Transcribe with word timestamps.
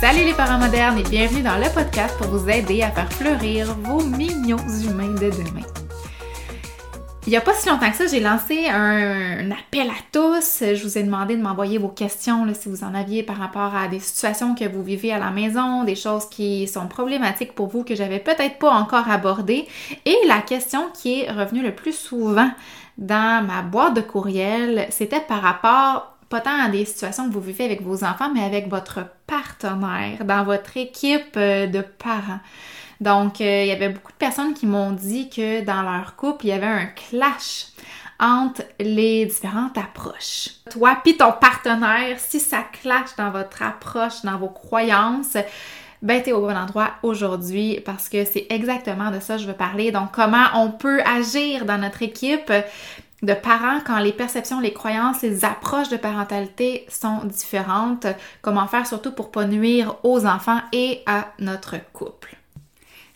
Salut 0.00 0.24
les 0.24 0.32
parents 0.32 0.56
modernes 0.56 0.96
et 0.96 1.02
bienvenue 1.02 1.42
dans 1.42 1.58
le 1.58 1.70
podcast 1.74 2.16
pour 2.16 2.28
vous 2.28 2.48
aider 2.48 2.80
à 2.80 2.90
faire 2.90 3.12
fleurir 3.12 3.66
vos 3.82 4.02
mignons 4.02 4.56
humains 4.56 5.12
de 5.12 5.28
demain. 5.28 5.66
Il 7.26 7.30
n'y 7.30 7.36
a 7.36 7.42
pas 7.42 7.52
si 7.52 7.68
longtemps 7.68 7.90
que 7.90 7.96
ça, 7.98 8.06
j'ai 8.06 8.20
lancé 8.20 8.66
un, 8.66 9.50
appel 9.50 9.90
à 9.90 10.00
tous. 10.10 10.62
Je 10.62 10.82
vous 10.82 10.96
ai 10.96 11.02
demandé 11.02 11.36
de 11.36 11.42
m'envoyer 11.42 11.76
vos 11.76 11.88
questions 11.90 12.46
si 12.54 12.70
vous 12.70 12.82
en 12.82 12.94
aviez 12.94 13.22
par 13.22 13.36
rapport 13.36 13.76
à 13.76 13.88
des 13.88 14.00
situations 14.00 14.54
que 14.54 14.64
vous 14.64 14.82
vivez 14.82 15.12
à 15.12 15.18
la 15.18 15.30
maison, 15.30 15.84
des 15.84 15.96
choses 15.96 16.30
qui 16.30 16.66
sont 16.66 16.88
problématiques 16.88 17.54
pour 17.54 17.68
vous 17.68 17.84
que 17.84 17.94
j'avais 17.94 18.20
peut-être 18.20 18.58
pas 18.58 18.70
encore 18.70 19.10
abordées. 19.10 19.68
Et 20.06 20.16
la 20.26 20.40
question 20.40 20.80
qui 20.94 21.20
est 21.20 21.30
revenue 21.30 21.62
le 21.62 21.74
plus 21.74 21.94
souvent 21.94 22.50
dans 22.96 23.46
ma 23.46 23.60
boîte 23.60 23.96
de 23.96 24.00
courriel, 24.00 24.86
c'était 24.88 25.20
par 25.20 25.42
rapport 25.42 26.09
pas 26.30 26.40
tant 26.40 26.68
des 26.68 26.84
situations 26.84 27.28
que 27.28 27.34
vous 27.34 27.40
vivez 27.40 27.64
avec 27.64 27.82
vos 27.82 28.04
enfants, 28.04 28.30
mais 28.32 28.44
avec 28.44 28.68
votre 28.68 29.00
partenaire, 29.26 30.24
dans 30.24 30.44
votre 30.44 30.76
équipe 30.76 31.36
euh, 31.36 31.66
de 31.66 31.80
parents. 31.80 32.40
Donc, 33.00 33.40
euh, 33.40 33.62
il 33.64 33.68
y 33.68 33.72
avait 33.72 33.88
beaucoup 33.88 34.12
de 34.12 34.16
personnes 34.16 34.54
qui 34.54 34.66
m'ont 34.66 34.92
dit 34.92 35.28
que 35.28 35.62
dans 35.64 35.82
leur 35.82 36.16
couple, 36.16 36.46
il 36.46 36.48
y 36.50 36.52
avait 36.52 36.66
un 36.66 36.86
clash 36.86 37.66
entre 38.20 38.62
les 38.78 39.26
différentes 39.26 39.76
approches. 39.76 40.50
Toi 40.70 40.98
puis 41.02 41.16
ton 41.16 41.32
partenaire, 41.32 42.18
si 42.18 42.38
ça 42.38 42.64
clash 42.80 43.16
dans 43.16 43.30
votre 43.30 43.62
approche, 43.62 44.22
dans 44.22 44.36
vos 44.36 44.50
croyances, 44.50 45.38
ben 46.02 46.22
t'es 46.22 46.32
au 46.32 46.42
bon 46.42 46.54
endroit 46.54 46.90
aujourd'hui 47.02 47.80
parce 47.84 48.08
que 48.08 48.24
c'est 48.24 48.46
exactement 48.50 49.10
de 49.10 49.20
ça 49.20 49.36
que 49.36 49.42
je 49.42 49.46
veux 49.46 49.54
parler. 49.54 49.90
Donc, 49.90 50.12
comment 50.12 50.46
on 50.54 50.70
peut 50.70 51.00
agir 51.02 51.64
dans 51.64 51.78
notre 51.78 52.02
équipe 52.02 52.52
de 53.22 53.34
parents 53.34 53.80
quand 53.86 53.98
les 53.98 54.12
perceptions, 54.12 54.60
les 54.60 54.72
croyances, 54.72 55.22
les 55.22 55.44
approches 55.44 55.88
de 55.88 55.96
parentalité 55.96 56.86
sont 56.88 57.24
différentes. 57.24 58.06
Comment 58.42 58.66
faire 58.66 58.86
surtout 58.86 59.12
pour 59.12 59.30
pas 59.30 59.44
nuire 59.44 59.96
aux 60.02 60.26
enfants 60.26 60.60
et 60.72 61.02
à 61.06 61.32
notre 61.38 61.76
couple? 61.92 62.39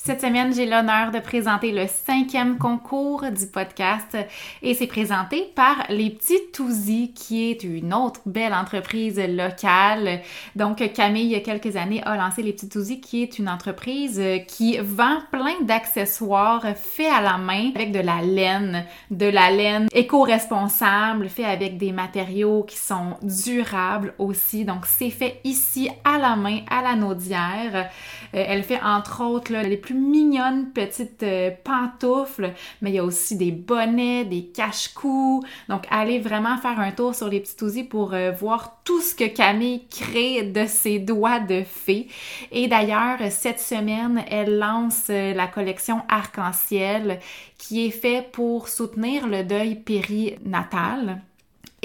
Cette 0.06 0.20
semaine, 0.20 0.52
j'ai 0.52 0.66
l'honneur 0.66 1.12
de 1.12 1.18
présenter 1.18 1.72
le 1.72 1.86
cinquième 1.86 2.58
concours 2.58 3.24
du 3.30 3.46
podcast 3.46 4.18
et 4.62 4.74
c'est 4.74 4.86
présenté 4.86 5.50
par 5.54 5.86
Les 5.88 6.10
Petits 6.10 6.50
Touzy, 6.52 7.14
qui 7.14 7.50
est 7.50 7.64
une 7.64 7.94
autre 7.94 8.20
belle 8.26 8.52
entreprise 8.52 9.18
locale. 9.18 10.20
Donc, 10.56 10.92
Camille, 10.92 11.24
il 11.24 11.30
y 11.30 11.36
a 11.36 11.40
quelques 11.40 11.76
années, 11.76 12.02
a 12.04 12.18
lancé 12.18 12.42
Les 12.42 12.52
Petits 12.52 12.68
Touzy, 12.68 13.00
qui 13.00 13.22
est 13.22 13.38
une 13.38 13.48
entreprise 13.48 14.22
qui 14.46 14.76
vend 14.76 15.20
plein 15.32 15.62
d'accessoires 15.62 16.66
faits 16.76 17.10
à 17.10 17.22
la 17.22 17.38
main 17.38 17.70
avec 17.74 17.90
de 17.90 18.00
la 18.00 18.20
laine, 18.20 18.84
de 19.10 19.24
la 19.24 19.50
laine 19.50 19.88
éco-responsable, 19.94 21.30
fait 21.30 21.46
avec 21.46 21.78
des 21.78 21.92
matériaux 21.92 22.64
qui 22.64 22.76
sont 22.76 23.16
durables 23.22 24.12
aussi. 24.18 24.66
Donc, 24.66 24.84
c'est 24.84 25.08
fait 25.08 25.40
ici 25.44 25.88
à 26.04 26.18
la 26.18 26.36
main, 26.36 26.58
à 26.68 26.82
la 26.82 26.94
naudière. 26.94 27.88
Euh, 28.34 28.44
elle 28.46 28.64
fait 28.64 28.82
entre 28.82 29.24
autres 29.24 29.50
les 29.50 29.78
plus 29.78 29.93
mignonnes 29.94 30.70
petites 30.72 31.22
euh, 31.22 31.50
pantoufles, 31.62 32.52
mais 32.82 32.90
il 32.90 32.96
y 32.96 32.98
a 32.98 33.04
aussi 33.04 33.36
des 33.36 33.52
bonnets, 33.52 34.24
des 34.24 34.46
cache-coups. 34.46 35.46
Donc, 35.68 35.84
allez 35.90 36.18
vraiment 36.18 36.56
faire 36.58 36.80
un 36.80 36.90
tour 36.90 37.14
sur 37.14 37.28
les 37.28 37.40
petits 37.40 37.62
outils 37.64 37.84
pour 37.84 38.14
euh, 38.14 38.30
voir 38.32 38.80
tout 38.84 39.00
ce 39.00 39.14
que 39.14 39.24
Camille 39.24 39.86
crée 39.88 40.42
de 40.42 40.66
ses 40.66 40.98
doigts 40.98 41.40
de 41.40 41.62
fée. 41.62 42.08
Et 42.52 42.68
d'ailleurs, 42.68 43.18
cette 43.30 43.60
semaine, 43.60 44.24
elle 44.30 44.58
lance 44.58 45.08
la 45.08 45.46
collection 45.46 46.02
Arc-en-Ciel 46.08 47.20
qui 47.56 47.86
est 47.86 47.90
fait 47.90 48.28
pour 48.32 48.68
soutenir 48.68 49.26
le 49.26 49.42
deuil 49.42 49.76
périnatal. 49.76 51.22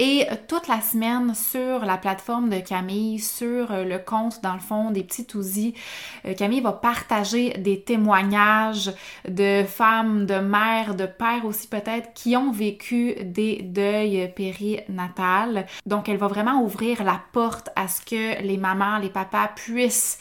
Et 0.02 0.26
toute 0.48 0.66
la 0.66 0.80
semaine 0.80 1.34
sur 1.34 1.84
la 1.84 1.98
plateforme 1.98 2.48
de 2.48 2.58
Camille, 2.58 3.18
sur 3.18 3.70
euh, 3.70 3.84
le 3.84 3.98
compte 3.98 4.42
dans 4.42 4.54
le 4.54 4.58
fond 4.58 4.90
des 4.90 5.02
petits 5.02 5.26
Tousis, 5.26 5.74
euh, 6.24 6.32
Camille 6.32 6.62
va 6.62 6.72
partager 6.72 7.50
des 7.58 7.82
témoignages 7.82 8.94
de 9.28 9.62
femmes, 9.62 10.24
de 10.24 10.36
mères, 10.36 10.94
de 10.94 11.04
pères 11.04 11.44
aussi 11.44 11.68
peut-être 11.68 12.14
qui 12.14 12.34
ont 12.34 12.50
vécu 12.50 13.14
des 13.24 13.60
deuils 13.60 14.32
périnatales. 14.34 15.66
Donc 15.84 16.08
elle 16.08 16.16
va 16.16 16.28
vraiment 16.28 16.62
ouvrir 16.62 17.04
la 17.04 17.20
porte 17.32 17.68
à 17.76 17.86
ce 17.86 18.00
que 18.00 18.42
les 18.42 18.56
mamans, 18.56 18.96
les 18.96 19.10
papas 19.10 19.48
puissent 19.54 20.18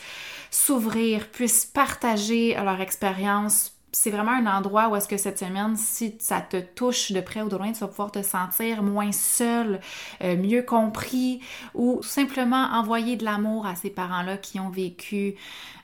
s'ouvrir, 0.52 1.30
puissent 1.30 1.64
partager 1.64 2.54
leur 2.54 2.82
expérience 2.82 3.79
c'est 3.92 4.12
vraiment 4.12 4.32
un 4.32 4.46
endroit 4.46 4.90
où 4.90 4.96
est-ce 4.96 5.08
que 5.08 5.18
cette 5.18 5.40
semaine, 5.40 5.76
si 5.76 6.16
ça 6.20 6.42
te 6.42 6.58
touche 6.58 7.12
de 7.12 7.22
près 7.22 7.42
ou 7.42 7.50
de 7.50 7.56
loin, 7.56 7.72
tu 7.72 7.80
vas 7.80 7.88
pouvoir 7.88 8.12
te 8.12 8.22
sentir 8.22 8.84
moins 8.84 9.12
seul, 9.12 9.80
euh, 10.24 10.38
mieux 10.38 10.62
compris 10.62 11.42
ou 11.74 12.02
simplement 12.04 12.70
envoyer 12.74 13.16
de 13.16 13.26
l'amour 13.26 13.66
à 13.66 13.76
ces 13.76 13.90
parents-là 13.90 14.38
qui 14.38 14.60
ont 14.60 14.70
vécu 14.70 15.36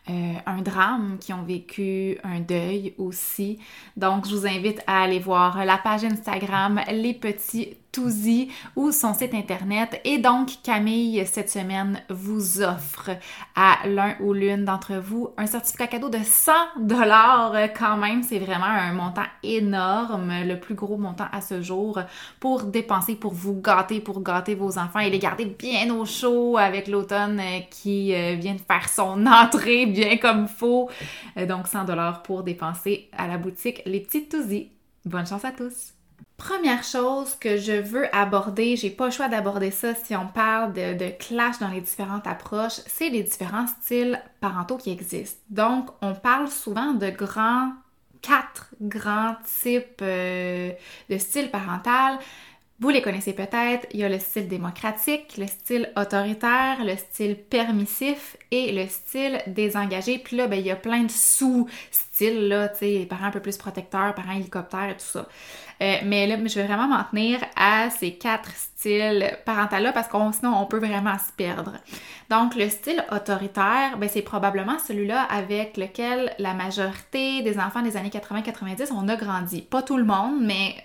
euh, 0.09 0.33
un 0.45 0.61
drame, 0.61 1.17
qui 1.19 1.33
ont 1.33 1.43
vécu 1.43 2.17
un 2.23 2.39
deuil 2.39 2.93
aussi. 2.97 3.59
Donc, 3.97 4.27
je 4.27 4.35
vous 4.35 4.47
invite 4.47 4.81
à 4.87 5.03
aller 5.03 5.19
voir 5.19 5.65
la 5.65 5.77
page 5.77 6.03
Instagram 6.03 6.81
Les 6.91 7.13
Petits 7.13 7.77
ou 8.75 8.91
son 8.91 9.13
site 9.13 9.33
internet. 9.33 10.01
Et 10.03 10.17
donc, 10.17 10.49
Camille, 10.63 11.25
cette 11.25 11.49
semaine, 11.49 12.01
vous 12.09 12.61
offre 12.61 13.11
à 13.55 13.87
l'un 13.87 14.15
ou 14.19 14.33
l'une 14.33 14.65
d'entre 14.65 14.95
vous 14.95 15.29
un 15.37 15.45
certificat 15.45 15.87
cadeau 15.87 16.09
de 16.09 16.19
100 16.21 16.51
dollars 16.79 17.53
quand 17.77 17.97
même. 17.97 18.23
C'est 18.23 18.39
vraiment 18.39 18.65
un 18.65 18.93
montant 18.93 19.25
énorme, 19.43 20.31
le 20.45 20.59
plus 20.59 20.75
gros 20.75 20.97
montant 20.97 21.27
à 21.31 21.41
ce 21.41 21.61
jour 21.61 21.99
pour 22.39 22.63
dépenser, 22.63 23.15
pour 23.15 23.33
vous 23.33 23.59
gâter, 23.61 23.99
pour 23.99 24.21
gâter 24.21 24.55
vos 24.55 24.77
enfants 24.77 24.99
et 24.99 25.09
les 25.09 25.19
garder 25.19 25.45
bien 25.45 25.93
au 25.93 26.05
chaud 26.05 26.57
avec 26.57 26.87
l'automne 26.87 27.41
qui 27.69 28.13
euh, 28.13 28.35
vient 28.35 28.55
de 28.55 28.59
faire 28.59 28.89
son 28.89 29.25
entrée 29.25 29.85
bien 29.95 30.17
comme 30.17 30.47
faut. 30.47 30.89
Euh, 31.37 31.45
donc, 31.45 31.67
100 31.67 31.85
dollars 31.85 32.21
pour 32.21 32.43
dépenser 32.43 33.09
à 33.17 33.27
la 33.27 33.37
boutique 33.37 33.81
Les 33.85 34.01
Petites 34.01 34.29
Tousies. 34.29 34.69
Bonne 35.05 35.25
chance 35.25 35.45
à 35.45 35.51
tous! 35.51 35.93
Première 36.37 36.83
chose 36.83 37.35
que 37.35 37.55
je 37.55 37.71
veux 37.71 38.13
aborder, 38.13 38.75
j'ai 38.75 38.89
pas 38.89 39.05
le 39.05 39.11
choix 39.11 39.29
d'aborder 39.29 39.71
ça 39.71 39.95
si 39.95 40.15
on 40.15 40.27
parle 40.27 40.73
de, 40.73 41.09
clash 41.17 41.59
dans 41.59 41.69
les 41.69 41.79
différentes 41.79 42.27
approches, 42.27 42.81
c'est 42.87 43.09
les 43.09 43.23
différents 43.23 43.67
styles 43.67 44.21
parentaux 44.41 44.77
qui 44.77 44.91
existent. 44.91 45.39
Donc, 45.49 45.89
on 46.01 46.13
parle 46.13 46.49
souvent 46.49 46.93
de 46.93 47.09
grands, 47.09 47.71
quatre 48.21 48.67
grands 48.81 49.35
types 49.61 50.01
euh, 50.01 50.71
de 51.09 51.17
style 51.17 51.51
parental. 51.51 52.19
Vous 52.81 52.89
les 52.89 53.01
connaissez 53.01 53.31
peut-être, 53.31 53.87
il 53.93 54.01
y 54.01 54.03
a 54.03 54.09
le 54.09 54.19
style 54.19 54.49
démocratique, 54.49 55.37
le 55.37 55.47
style 55.47 55.93
autoritaire, 55.95 56.83
le 56.83 56.97
style 56.97 57.37
permissif 57.37 58.35
et 58.51 58.73
le 58.73 58.85
style 58.89 59.41
désengagé. 59.47 60.17
Puis 60.17 60.35
là, 60.35 60.47
ben, 60.47 60.59
il 60.59 60.65
y 60.65 60.71
a 60.71 60.75
plein 60.75 61.03
de 61.03 61.11
sous-styles, 61.11 62.49
là, 62.49 62.67
tu 62.67 62.79
sais, 62.79 63.07
parents 63.09 63.27
un 63.27 63.31
peu 63.31 63.39
plus 63.39 63.55
protecteurs, 63.55 64.13
parents 64.13 64.33
hélicoptères 64.33 64.89
et 64.89 64.97
tout 64.97 65.05
ça. 65.05 65.25
Euh, 65.81 65.95
mais 66.03 66.27
là, 66.27 66.35
je 66.35 66.55
vais 66.55 66.67
vraiment 66.67 66.89
m'en 66.89 67.03
tenir 67.05 67.39
à 67.55 67.89
ces 67.91 68.15
quatre 68.15 68.53
styles 68.53 69.37
parentaux-là 69.45 69.93
parce 69.93 70.09
qu'on 70.09 70.33
sinon 70.33 70.57
on 70.57 70.65
peut 70.65 70.79
vraiment 70.79 71.17
se 71.17 71.31
perdre. 71.31 71.75
Donc, 72.29 72.55
le 72.55 72.67
style 72.67 73.05
autoritaire, 73.09 73.97
ben, 73.97 74.09
c'est 74.09 74.21
probablement 74.21 74.79
celui-là 74.79 75.23
avec 75.23 75.77
lequel 75.77 76.35
la 76.39 76.53
majorité 76.53 77.41
des 77.41 77.57
enfants 77.57 77.83
des 77.83 77.95
années 77.95 78.09
80-90 78.09 78.89
on 78.91 79.07
a 79.07 79.15
grandi. 79.15 79.61
Pas 79.61 79.81
tout 79.81 79.95
le 79.95 80.03
monde, 80.03 80.41
mais 80.41 80.75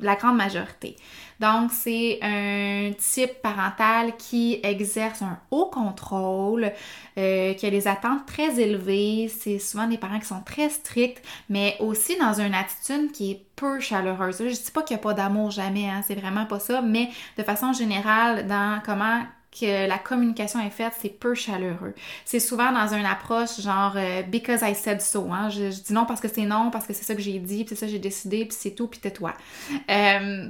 la 0.00 0.16
grande 0.16 0.36
majorité. 0.36 0.96
Donc, 1.40 1.70
c'est 1.72 2.18
un 2.20 2.90
type 2.98 3.40
parental 3.42 4.16
qui 4.16 4.58
exerce 4.62 5.22
un 5.22 5.38
haut 5.50 5.66
contrôle, 5.66 6.72
euh, 7.16 7.54
qui 7.54 7.66
a 7.66 7.70
des 7.70 7.86
attentes 7.86 8.26
très 8.26 8.60
élevées. 8.60 9.28
C'est 9.28 9.58
souvent 9.58 9.86
des 9.86 9.98
parents 9.98 10.18
qui 10.18 10.26
sont 10.26 10.42
très 10.42 10.68
stricts, 10.68 11.22
mais 11.48 11.76
aussi 11.80 12.16
dans 12.18 12.40
une 12.40 12.54
attitude 12.54 13.12
qui 13.12 13.30
est 13.32 13.46
peu 13.54 13.78
chaleureuse. 13.78 14.38
Je 14.38 14.48
dis 14.48 14.70
pas 14.72 14.82
qu'il 14.82 14.96
n'y 14.96 15.00
a 15.00 15.02
pas 15.02 15.14
d'amour 15.14 15.50
jamais, 15.50 15.88
hein, 15.88 16.02
c'est 16.06 16.16
vraiment 16.16 16.46
pas 16.46 16.58
ça, 16.58 16.82
mais 16.82 17.08
de 17.36 17.42
façon 17.42 17.72
générale, 17.72 18.46
dans 18.46 18.80
comment 18.84 19.22
la 19.62 19.98
communication 19.98 20.60
est 20.60 20.70
faite, 20.70 20.92
c'est 21.00 21.08
peu 21.08 21.34
chaleureux. 21.34 21.94
C'est 22.24 22.40
souvent 22.40 22.72
dans 22.72 22.94
une 22.94 23.06
approche 23.06 23.60
genre 23.60 23.94
euh, 23.96 24.22
because 24.22 24.60
I 24.62 24.74
said 24.74 25.00
so. 25.00 25.30
Hein? 25.32 25.48
Je, 25.50 25.68
dis 25.68 25.92
non 25.92 26.06
parce 26.06 26.20
que 26.20 26.28
c'est 26.28 26.44
non, 26.44 26.70
parce 26.70 26.86
que 26.86 26.92
c'est 26.92 27.04
ça 27.04 27.14
que 27.14 27.20
j'ai 27.20 27.38
dit, 27.38 27.64
puis 27.64 27.70
c'est 27.70 27.80
ça 27.80 27.86
que 27.86 27.92
j'ai 27.92 27.98
décidé, 27.98 28.44
puis 28.44 28.56
c'est 28.58 28.72
tout, 28.72 28.86
puis 28.86 29.00
tais-toi. 29.00 29.34
Euh, 29.90 30.48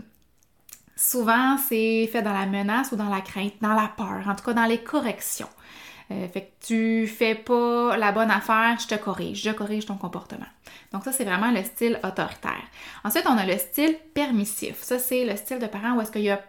souvent, 0.96 1.56
c'est 1.58 2.08
fait 2.10 2.22
dans 2.22 2.32
la 2.32 2.46
menace 2.46 2.92
ou 2.92 2.96
dans 2.96 3.08
la 3.08 3.20
crainte, 3.20 3.54
dans 3.60 3.74
la 3.74 3.90
peur, 3.96 4.22
en 4.26 4.34
tout 4.34 4.44
cas 4.44 4.52
dans 4.52 4.66
les 4.66 4.78
corrections. 4.78 5.48
Euh, 6.10 6.26
fait 6.28 6.40
que 6.40 6.66
tu 6.66 7.06
fais 7.06 7.34
pas 7.34 7.96
la 7.96 8.12
bonne 8.12 8.30
affaire, 8.30 8.78
je 8.80 8.86
te 8.86 8.94
corrige, 8.94 9.42
je 9.42 9.50
corrige 9.50 9.84
ton 9.84 9.96
comportement. 9.96 10.46
Donc 10.92 11.04
ça, 11.04 11.12
c'est 11.12 11.24
vraiment 11.24 11.50
le 11.50 11.62
style 11.62 12.00
autoritaire. 12.02 12.62
Ensuite, 13.04 13.26
on 13.28 13.36
a 13.36 13.44
le 13.44 13.58
style 13.58 13.94
permissif. 14.14 14.82
Ça, 14.82 14.98
c'est 14.98 15.26
le 15.26 15.36
style 15.36 15.58
de 15.58 15.66
parent 15.66 15.96
où 15.96 16.00
est-ce 16.00 16.10
qu'il 16.10 16.22
y 16.22 16.30
a 16.30 16.42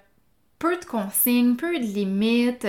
peu 0.60 0.78
de 0.78 0.86
consignes, 0.86 1.56
peu 1.56 1.80
de 1.80 1.84
limites. 1.84 2.68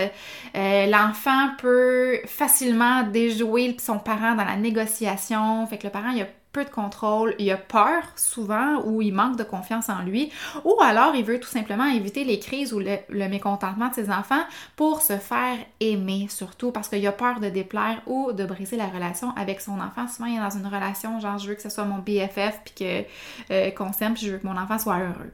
Euh, 0.56 0.86
l'enfant 0.86 1.50
peut 1.58 2.20
facilement 2.26 3.02
déjouer 3.02 3.76
son 3.78 3.98
parent 3.98 4.34
dans 4.34 4.44
la 4.44 4.56
négociation. 4.56 5.66
Fait 5.66 5.76
que 5.76 5.86
le 5.88 5.90
parent, 5.90 6.10
il 6.10 6.22
a 6.22 6.26
peu 6.52 6.64
de 6.64 6.70
contrôle, 6.70 7.34
il 7.38 7.50
a 7.50 7.56
peur 7.56 8.02
souvent 8.16 8.82
ou 8.84 9.02
il 9.02 9.14
manque 9.14 9.36
de 9.36 9.44
confiance 9.44 9.88
en 9.88 10.02
lui, 10.02 10.32
ou 10.64 10.76
alors 10.82 11.14
il 11.14 11.24
veut 11.24 11.38
tout 11.38 11.48
simplement 11.48 11.86
éviter 11.86 12.24
les 12.24 12.40
crises 12.40 12.72
ou 12.72 12.80
le, 12.80 13.28
mécontentement 13.28 13.88
de 13.88 13.94
ses 13.94 14.10
enfants 14.10 14.42
pour 14.74 15.00
se 15.00 15.16
faire 15.16 15.58
aimer 15.78 16.26
surtout 16.28 16.72
parce 16.72 16.88
qu'il 16.88 17.06
a 17.06 17.12
peur 17.12 17.38
de 17.38 17.48
déplaire 17.48 18.02
ou 18.06 18.32
de 18.32 18.44
briser 18.44 18.76
la 18.76 18.88
relation 18.88 19.32
avec 19.36 19.60
son 19.60 19.78
enfant. 19.80 20.08
Souvent 20.08 20.26
il 20.26 20.36
est 20.36 20.40
dans 20.40 20.50
une 20.50 20.66
relation 20.66 21.20
genre 21.20 21.38
je 21.38 21.48
veux 21.48 21.54
que 21.54 21.62
ce 21.62 21.70
soit 21.70 21.84
mon 21.84 21.98
BFF 21.98 22.60
puis 22.64 23.04
euh, 23.50 23.70
qu'on 23.70 23.92
s'aime 23.92 24.14
puis 24.14 24.26
je 24.26 24.32
veux 24.32 24.38
que 24.38 24.46
mon 24.46 24.56
enfant 24.56 24.78
soit 24.78 24.98
heureux. 24.98 25.32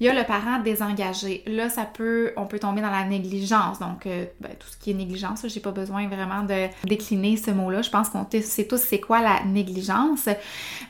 Il 0.00 0.06
y 0.06 0.08
a 0.08 0.14
le 0.14 0.22
parent 0.22 0.60
désengagé. 0.60 1.42
Là, 1.46 1.68
ça 1.68 1.82
peut, 1.82 2.32
on 2.36 2.46
peut 2.46 2.60
tomber 2.60 2.80
dans 2.80 2.90
la 2.90 3.04
négligence. 3.04 3.80
Donc, 3.80 4.06
euh, 4.06 4.26
ben, 4.40 4.50
tout 4.56 4.68
ce 4.70 4.76
qui 4.76 4.92
est 4.92 4.94
négligence, 4.94 5.44
j'ai 5.48 5.58
pas 5.58 5.72
besoin 5.72 6.06
vraiment 6.06 6.44
de 6.44 6.68
décliner 6.84 7.36
ce 7.36 7.50
mot-là. 7.50 7.82
Je 7.82 7.90
pense 7.90 8.08
qu'on 8.08 8.24
sait 8.40 8.68
tous 8.68 8.76
c'est 8.76 9.00
quoi 9.00 9.20
la 9.20 9.42
négligence. 9.44 10.28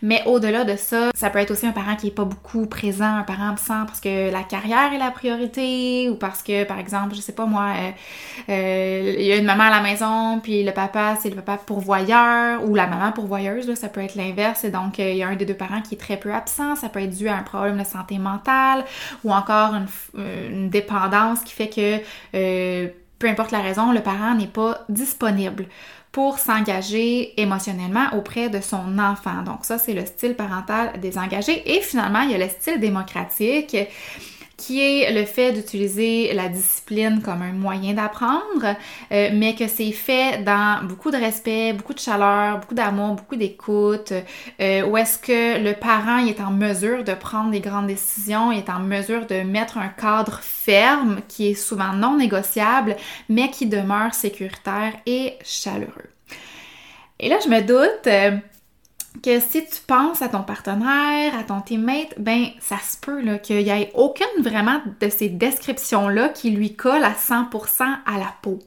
Mais 0.02 0.22
au-delà 0.26 0.64
de 0.64 0.76
ça, 0.76 1.08
ça 1.14 1.30
peut 1.30 1.38
être 1.38 1.52
aussi 1.52 1.66
un 1.66 1.72
parent 1.72 1.96
qui 1.96 2.08
est 2.08 2.14
pas 2.14 2.26
beaucoup 2.26 2.66
présent, 2.66 3.16
un 3.16 3.22
parent 3.22 3.48
absent 3.48 3.86
parce 3.86 4.00
que 4.00 4.30
la 4.30 4.42
carrière 4.42 4.92
est 4.92 4.98
la 4.98 5.10
priorité 5.10 6.10
ou 6.10 6.16
parce 6.16 6.42
que, 6.42 6.64
par 6.64 6.78
exemple, 6.78 7.14
je 7.14 7.22
sais 7.22 7.32
pas 7.32 7.46
moi, 7.46 7.68
euh, 7.78 7.90
euh, 8.50 9.14
il 9.18 9.24
y 9.24 9.32
a 9.32 9.36
une 9.36 9.46
maman 9.46 9.64
à 9.64 9.70
la 9.70 9.80
maison, 9.80 10.40
puis 10.42 10.64
le 10.64 10.72
papa, 10.72 11.16
c'est 11.18 11.30
le 11.30 11.36
papa 11.36 11.56
pourvoyeur 11.56 12.62
ou 12.68 12.74
la 12.74 12.86
maman 12.86 13.12
pourvoyeuse, 13.12 13.66
là, 13.68 13.74
ça 13.74 13.88
peut 13.88 14.02
être 14.02 14.16
l'inverse. 14.16 14.66
Donc, 14.66 14.98
il 14.98 15.16
y 15.16 15.22
a 15.22 15.28
un 15.28 15.36
des 15.36 15.46
deux 15.46 15.54
parents 15.54 15.80
qui 15.80 15.94
est 15.94 15.98
très 15.98 16.18
peu 16.18 16.34
absent. 16.34 16.76
Ça 16.76 16.90
peut 16.90 17.00
être 17.00 17.16
dû 17.16 17.28
à 17.28 17.36
un 17.36 17.42
problème 17.42 17.78
de 17.78 17.84
santé 17.84 18.18
mentale 18.18 18.84
ou 19.24 19.32
encore 19.32 19.74
euh, 20.16 20.48
une, 20.48 20.70
dépendance 20.70 21.40
qui 21.40 21.52
fait 21.52 21.68
que, 21.68 22.00
euh, 22.34 22.88
peu 23.18 23.28
importe 23.28 23.50
la 23.50 23.60
raison, 23.60 23.92
le 23.92 24.00
parent 24.00 24.34
n'est 24.34 24.46
pas 24.46 24.84
disponible 24.88 25.66
pour 26.12 26.38
s'engager 26.38 27.40
émotionnellement 27.40 28.06
auprès 28.14 28.48
de 28.48 28.60
son 28.60 28.98
enfant. 28.98 29.42
Donc 29.44 29.64
ça, 29.64 29.78
c'est 29.78 29.92
le 29.92 30.06
style 30.06 30.34
parental 30.34 30.98
désengagé. 31.00 31.76
Et 31.76 31.80
finalement, 31.80 32.20
il 32.20 32.30
y 32.30 32.34
a 32.34 32.38
le 32.38 32.48
style 32.48 32.80
démocratique 32.80 33.76
qui 34.58 34.80
est 34.80 35.12
le 35.12 35.24
fait 35.24 35.52
d'utiliser 35.52 36.34
la 36.34 36.48
discipline 36.48 37.22
comme 37.22 37.42
un 37.42 37.52
moyen 37.52 37.94
d'apprendre, 37.94 38.76
euh, 39.12 39.30
mais 39.32 39.54
que 39.54 39.68
c'est 39.68 39.92
fait 39.92 40.44
dans 40.44 40.84
beaucoup 40.84 41.12
de 41.12 41.16
respect, 41.16 41.72
beaucoup 41.72 41.94
de 41.94 42.00
chaleur, 42.00 42.58
beaucoup 42.58 42.74
d'amour, 42.74 43.14
beaucoup 43.14 43.36
d'écoute, 43.36 44.12
euh, 44.60 44.82
où 44.82 44.96
est-ce 44.96 45.18
que 45.18 45.62
le 45.62 45.74
parent 45.74 46.18
est 46.26 46.40
en 46.40 46.50
mesure 46.50 47.04
de 47.04 47.14
prendre 47.14 47.52
des 47.52 47.60
grandes 47.60 47.86
décisions, 47.86 48.50
est 48.50 48.68
en 48.68 48.80
mesure 48.80 49.26
de 49.26 49.42
mettre 49.42 49.78
un 49.78 49.88
cadre 49.88 50.40
ferme 50.42 51.20
qui 51.28 51.50
est 51.50 51.54
souvent 51.54 51.92
non 51.92 52.16
négociable, 52.16 52.96
mais 53.28 53.50
qui 53.50 53.66
demeure 53.66 54.12
sécuritaire 54.12 54.92
et 55.06 55.34
chaleureux. 55.44 56.10
Et 57.20 57.28
là, 57.28 57.36
je 57.44 57.48
me 57.48 57.60
doute, 57.60 58.06
euh, 58.06 58.36
que 59.22 59.40
si 59.40 59.64
tu 59.64 59.80
penses 59.86 60.22
à 60.22 60.28
ton 60.28 60.42
partenaire, 60.42 61.36
à 61.38 61.42
ton 61.42 61.60
teammate, 61.60 62.14
ben 62.18 62.46
ça 62.60 62.76
se 62.78 62.96
peut 62.96 63.22
qu'il 63.38 63.64
n'y 63.64 63.70
ait 63.70 63.90
aucune 63.94 64.42
vraiment 64.42 64.80
de 65.00 65.08
ces 65.08 65.28
descriptions-là 65.28 66.28
qui 66.28 66.50
lui 66.50 66.74
colle 66.74 67.04
à 67.04 67.12
100% 67.12 67.82
à 67.82 68.18
la 68.18 68.34
peau. 68.42 68.58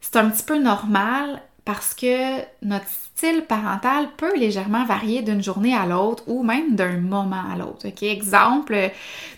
C'est 0.00 0.16
un 0.16 0.30
petit 0.30 0.44
peu 0.44 0.58
normal 0.58 1.42
parce 1.64 1.94
que 1.94 2.38
notre 2.62 2.86
style 2.86 3.42
parental 3.42 4.08
peut 4.16 4.36
légèrement 4.36 4.84
varier 4.84 5.22
d'une 5.22 5.42
journée 5.42 5.74
à 5.74 5.84
l'autre 5.84 6.22
ou 6.28 6.44
même 6.44 6.76
d'un 6.76 6.98
moment 6.98 7.42
à 7.52 7.58
l'autre. 7.58 7.86
Exemple, 8.02 8.92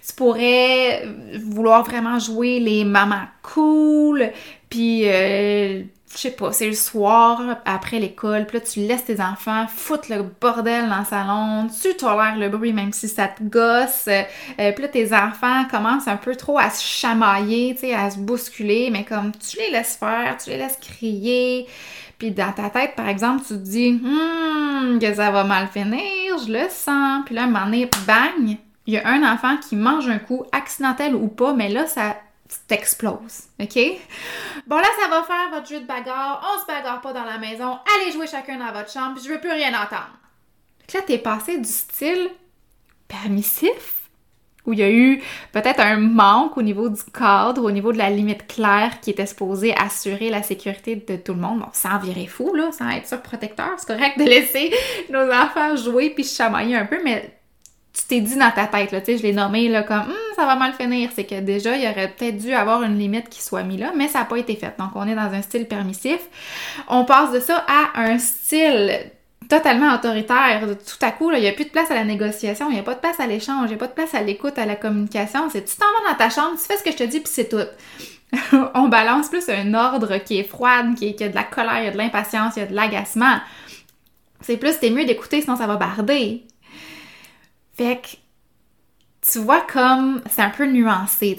tu 0.06 0.14
pourrais 0.14 1.06
vouloir 1.42 1.84
vraiment 1.84 2.18
jouer 2.18 2.60
les 2.60 2.84
mamans 2.84 3.26
cool, 3.42 4.30
puis 4.68 5.02
euh, 5.06 5.82
je 6.14 6.18
sais 6.18 6.30
pas, 6.30 6.52
c'est 6.52 6.66
le 6.66 6.74
soir 6.74 7.58
après 7.64 7.98
l'école, 7.98 8.46
puis 8.46 8.58
là 8.58 8.64
tu 8.64 8.80
laisses 8.80 9.04
tes 9.04 9.20
enfants 9.20 9.66
foutre 9.68 10.10
le 10.10 10.24
bordel 10.40 10.88
dans 10.88 11.00
le 11.00 11.04
salon, 11.04 11.68
tu 11.82 11.94
tolères 11.96 12.36
le 12.36 12.48
bruit 12.48 12.72
même 12.72 12.92
si 12.92 13.08
ça 13.08 13.28
te 13.28 13.42
gosse, 13.42 14.08
euh, 14.08 14.72
puis 14.72 14.82
là 14.82 14.88
tes 14.88 15.14
enfants 15.14 15.64
commencent 15.70 16.08
un 16.08 16.16
peu 16.16 16.34
trop 16.34 16.58
à 16.58 16.70
se 16.70 16.82
chamailler, 16.82 17.74
tu 17.74 17.80
sais, 17.80 17.94
à 17.94 18.10
se 18.10 18.18
bousculer, 18.18 18.90
mais 18.90 19.04
comme 19.04 19.32
tu 19.32 19.58
les 19.58 19.70
laisses 19.70 19.96
faire, 19.96 20.36
tu 20.42 20.50
les 20.50 20.56
laisses 20.56 20.78
crier, 20.80 21.66
puis 22.18 22.30
dans 22.30 22.52
ta 22.52 22.70
tête, 22.70 22.96
par 22.96 23.08
exemple, 23.08 23.42
tu 23.46 23.54
te 23.54 23.58
dis 23.58 24.00
hum, 24.02 24.98
que 25.00 25.14
ça 25.14 25.30
va 25.30 25.44
mal 25.44 25.68
finir, 25.68 26.38
je 26.46 26.52
le 26.52 26.68
sens, 26.70 27.22
puis 27.26 27.34
là 27.34 27.44
un 27.44 27.46
moment 27.46 27.66
donné, 27.66 27.88
bang, 28.06 28.56
il 28.86 28.94
y 28.94 28.98
a 28.98 29.06
un 29.06 29.22
enfant 29.30 29.56
qui 29.58 29.76
mange 29.76 30.08
un 30.08 30.18
coup, 30.18 30.44
accidentel 30.52 31.14
ou 31.14 31.28
pas, 31.28 31.52
mais 31.52 31.68
là 31.68 31.86
ça 31.86 32.16
t'explose, 32.66 33.44
OK? 33.60 33.78
Bon, 34.66 34.76
là, 34.76 34.88
ça 35.00 35.08
va 35.08 35.22
faire 35.22 35.50
votre 35.52 35.68
jeu 35.68 35.80
de 35.80 35.86
bagarre. 35.86 36.42
On 36.54 36.60
se 36.60 36.66
bagarre 36.66 37.00
pas 37.00 37.12
dans 37.12 37.24
la 37.24 37.38
maison. 37.38 37.78
Allez 37.94 38.12
jouer 38.12 38.26
chacun 38.26 38.58
dans 38.58 38.72
votre 38.72 38.90
chambre, 38.90 39.14
puis 39.14 39.24
je 39.24 39.32
veux 39.32 39.40
plus 39.40 39.50
rien 39.50 39.68
entendre. 39.70 40.18
là, 40.94 41.00
t'es 41.06 41.18
passé 41.18 41.58
du 41.58 41.68
style 41.68 42.30
permissif, 43.08 43.98
où 44.66 44.74
il 44.74 44.80
y 44.80 44.82
a 44.82 44.90
eu 44.90 45.22
peut-être 45.52 45.80
un 45.80 45.96
manque 45.96 46.58
au 46.58 46.62
niveau 46.62 46.88
du 46.90 47.02
cadre, 47.04 47.62
au 47.64 47.70
niveau 47.70 47.92
de 47.92 47.98
la 47.98 48.10
limite 48.10 48.46
claire 48.46 49.00
qui 49.00 49.10
était 49.10 49.26
supposée 49.26 49.74
assurer 49.74 50.28
la 50.28 50.42
sécurité 50.42 50.96
de 50.96 51.16
tout 51.16 51.32
le 51.32 51.40
monde. 51.40 51.60
Bon, 51.60 51.68
sans 51.72 51.98
virer 51.98 52.26
fou, 52.26 52.54
là, 52.54 52.70
sans 52.72 52.90
être 52.90 53.08
surprotecteur, 53.08 53.70
c'est 53.78 53.86
correct 53.86 54.18
de 54.18 54.24
laisser 54.24 54.72
nos 55.10 55.30
enfants 55.32 55.74
jouer 55.76 56.10
puis 56.10 56.24
chamailler 56.24 56.76
un 56.76 56.84
peu, 56.84 57.00
mais 57.02 57.38
tu 57.94 58.04
t'es 58.06 58.20
dit 58.20 58.36
dans 58.36 58.50
ta 58.50 58.66
tête, 58.66 58.92
là, 58.92 59.00
tu 59.00 59.06
sais, 59.06 59.18
je 59.18 59.22
l'ai 59.22 59.32
nommé 59.32 59.68
là, 59.68 59.82
comme 59.82 60.00
hum, 60.00 60.27
ça 60.38 60.46
va 60.46 60.54
mal 60.54 60.72
finir. 60.74 61.10
C'est 61.14 61.24
que 61.24 61.40
déjà, 61.40 61.76
il 61.76 61.88
aurait 61.88 62.08
peut-être 62.08 62.38
dû 62.38 62.52
avoir 62.52 62.82
une 62.82 62.98
limite 62.98 63.28
qui 63.28 63.42
soit 63.42 63.64
mise 63.64 63.80
là, 63.80 63.92
mais 63.96 64.08
ça 64.08 64.20
n'a 64.20 64.24
pas 64.24 64.36
été 64.36 64.54
fait. 64.54 64.74
Donc, 64.78 64.90
on 64.94 65.06
est 65.06 65.14
dans 65.14 65.32
un 65.32 65.42
style 65.42 65.66
permissif. 65.66 66.20
On 66.86 67.04
passe 67.04 67.32
de 67.32 67.40
ça 67.40 67.64
à 67.66 68.00
un 68.00 68.18
style 68.18 69.10
totalement 69.48 69.94
autoritaire. 69.94 70.60
Tout 70.60 71.04
à 71.04 71.10
coup, 71.10 71.32
il 71.32 71.40
n'y 71.40 71.48
a 71.48 71.52
plus 71.52 71.64
de 71.64 71.70
place 71.70 71.90
à 71.90 71.94
la 71.94 72.04
négociation, 72.04 72.68
il 72.70 72.74
n'y 72.74 72.80
a 72.80 72.84
pas 72.84 72.94
de 72.94 73.00
place 73.00 73.18
à 73.18 73.26
l'échange, 73.26 73.64
il 73.64 73.68
n'y 73.68 73.74
a 73.74 73.78
pas 73.78 73.88
de 73.88 73.92
place 73.92 74.14
à 74.14 74.22
l'écoute, 74.22 74.58
à 74.58 74.66
la 74.66 74.76
communication. 74.76 75.48
C'est 75.50 75.64
tu 75.64 75.76
t'en 75.76 75.86
vas 75.86 76.12
dans 76.12 76.18
ta 76.18 76.30
chambre, 76.30 76.56
tu 76.56 76.64
fais 76.64 76.76
ce 76.76 76.84
que 76.84 76.92
je 76.92 76.96
te 76.96 77.04
dis, 77.04 77.20
puis 77.20 77.32
c'est 77.32 77.48
tout. 77.48 77.66
on 78.74 78.88
balance 78.88 79.28
plus 79.28 79.48
un 79.48 79.74
ordre 79.74 80.18
qui 80.18 80.38
est 80.38 80.44
froide, 80.44 80.94
qui, 80.94 81.16
qui 81.16 81.24
a 81.24 81.28
de 81.28 81.34
la 81.34 81.44
colère, 81.44 81.80
il 81.80 81.84
y 81.86 81.88
a 81.88 81.92
de 81.92 81.96
l'impatience, 81.96 82.54
il 82.56 82.60
y 82.60 82.62
a 82.62 82.66
de 82.66 82.74
l'agacement. 82.74 83.38
C'est 84.40 84.58
plus, 84.58 84.78
t'es 84.78 84.90
mieux 84.90 85.04
d'écouter, 85.04 85.40
sinon 85.40 85.56
ça 85.56 85.66
va 85.66 85.76
barder. 85.76 86.44
Fait 87.76 88.00
que 88.00 88.08
tu 89.30 89.38
vois 89.40 89.60
comme 89.60 90.22
c'est 90.30 90.42
un 90.42 90.50
peu 90.50 90.66
nuancé. 90.66 91.36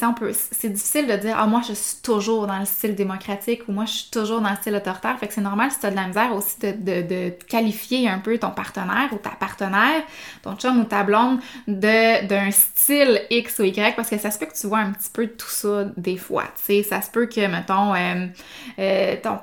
c'est 0.52 0.70
difficile 0.70 1.08
de 1.08 1.16
dire 1.16 1.36
Ah, 1.38 1.48
moi, 1.48 1.62
je 1.68 1.74
suis 1.74 2.02
toujours 2.02 2.48
dans 2.48 2.60
le 2.60 2.66
style 2.66 2.96
démocratique 2.96 3.64
ou 3.68 3.72
moi, 3.72 3.86
je 3.86 3.92
suis 3.94 4.12
toujours 4.12 4.42
dans 4.42 4.50
le 4.50 4.56
style 4.56 4.76
autoritaire. 4.76 5.18
Fait 5.20 5.28
que 5.28 5.34
c'est 5.34 5.42
normal 5.42 5.72
si 5.72 5.80
tu 5.80 5.86
as 5.86 5.92
de 5.92 5.96
la 5.96 6.08
misère 6.08 6.34
aussi 6.34 6.60
de, 6.60 7.02
de, 7.02 7.30
qualifier 7.48 8.10
un 8.10 8.20
peu 8.20 8.38
ton 8.38 8.52
partenaire 8.52 9.10
ou 9.12 9.18
ta 9.18 9.32
partenaire, 9.32 10.04
ton 10.44 10.56
chum 10.56 10.80
ou 10.80 10.84
ta 10.84 11.04
blonde, 11.04 11.40
d'un 11.68 12.52
style 12.52 13.22
X 13.30 13.60
ou 13.60 13.64
Y 13.64 13.96
parce 13.96 14.10
que 14.10 14.18
ça 14.18 14.32
se 14.32 14.40
peut 14.40 14.46
que 14.46 14.58
tu 14.58 14.68
vois 14.68 14.80
un 14.80 14.92
petit 14.92 15.10
peu 15.12 15.26
de 15.26 15.32
tout 15.32 15.50
ça 15.50 15.86
des 15.98 16.18
fois. 16.18 16.46
Sais, 16.56 16.84
ça 16.84 17.02
se 17.02 17.10
peut 17.10 17.26
que, 17.26 17.48
mettons, 17.48 17.94
euh, 17.96 18.28
euh, 18.80 19.16
ton 19.22 19.40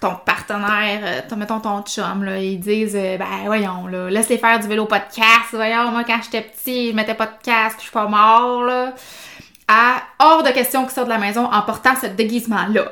ton 0.00 0.14
partenaire, 0.16 1.00
euh, 1.30 1.36
mettons 1.36 1.60
ton 1.60 1.82
chum, 1.82 2.24
là, 2.24 2.38
ils 2.38 2.58
disent 2.58 2.96
euh, 2.96 3.16
Ben 3.16 3.44
voyons, 3.44 3.86
là, 3.86 4.22
faire 4.22 4.58
du 4.60 4.68
vélo 4.68 4.86
podcast. 4.86 5.48
Voyons, 5.52 5.90
moi 5.90 6.04
quand 6.04 6.18
j'étais 6.22 6.42
petit, 6.42 6.90
je 6.90 6.96
mettais 6.96 7.14
pas 7.14 7.26
de 7.26 7.42
casque, 7.42 7.78
je 7.78 7.84
suis 7.84 7.92
pas 7.92 8.06
mort, 8.06 8.62
là. 8.62 8.94
À 9.66 10.02
hors 10.18 10.42
de 10.42 10.50
question 10.50 10.84
qu'ils 10.84 10.92
sortent 10.92 11.08
de 11.08 11.12
la 11.12 11.18
maison 11.18 11.44
en 11.44 11.62
portant 11.62 11.94
ce 12.00 12.06
déguisement-là. 12.06 12.90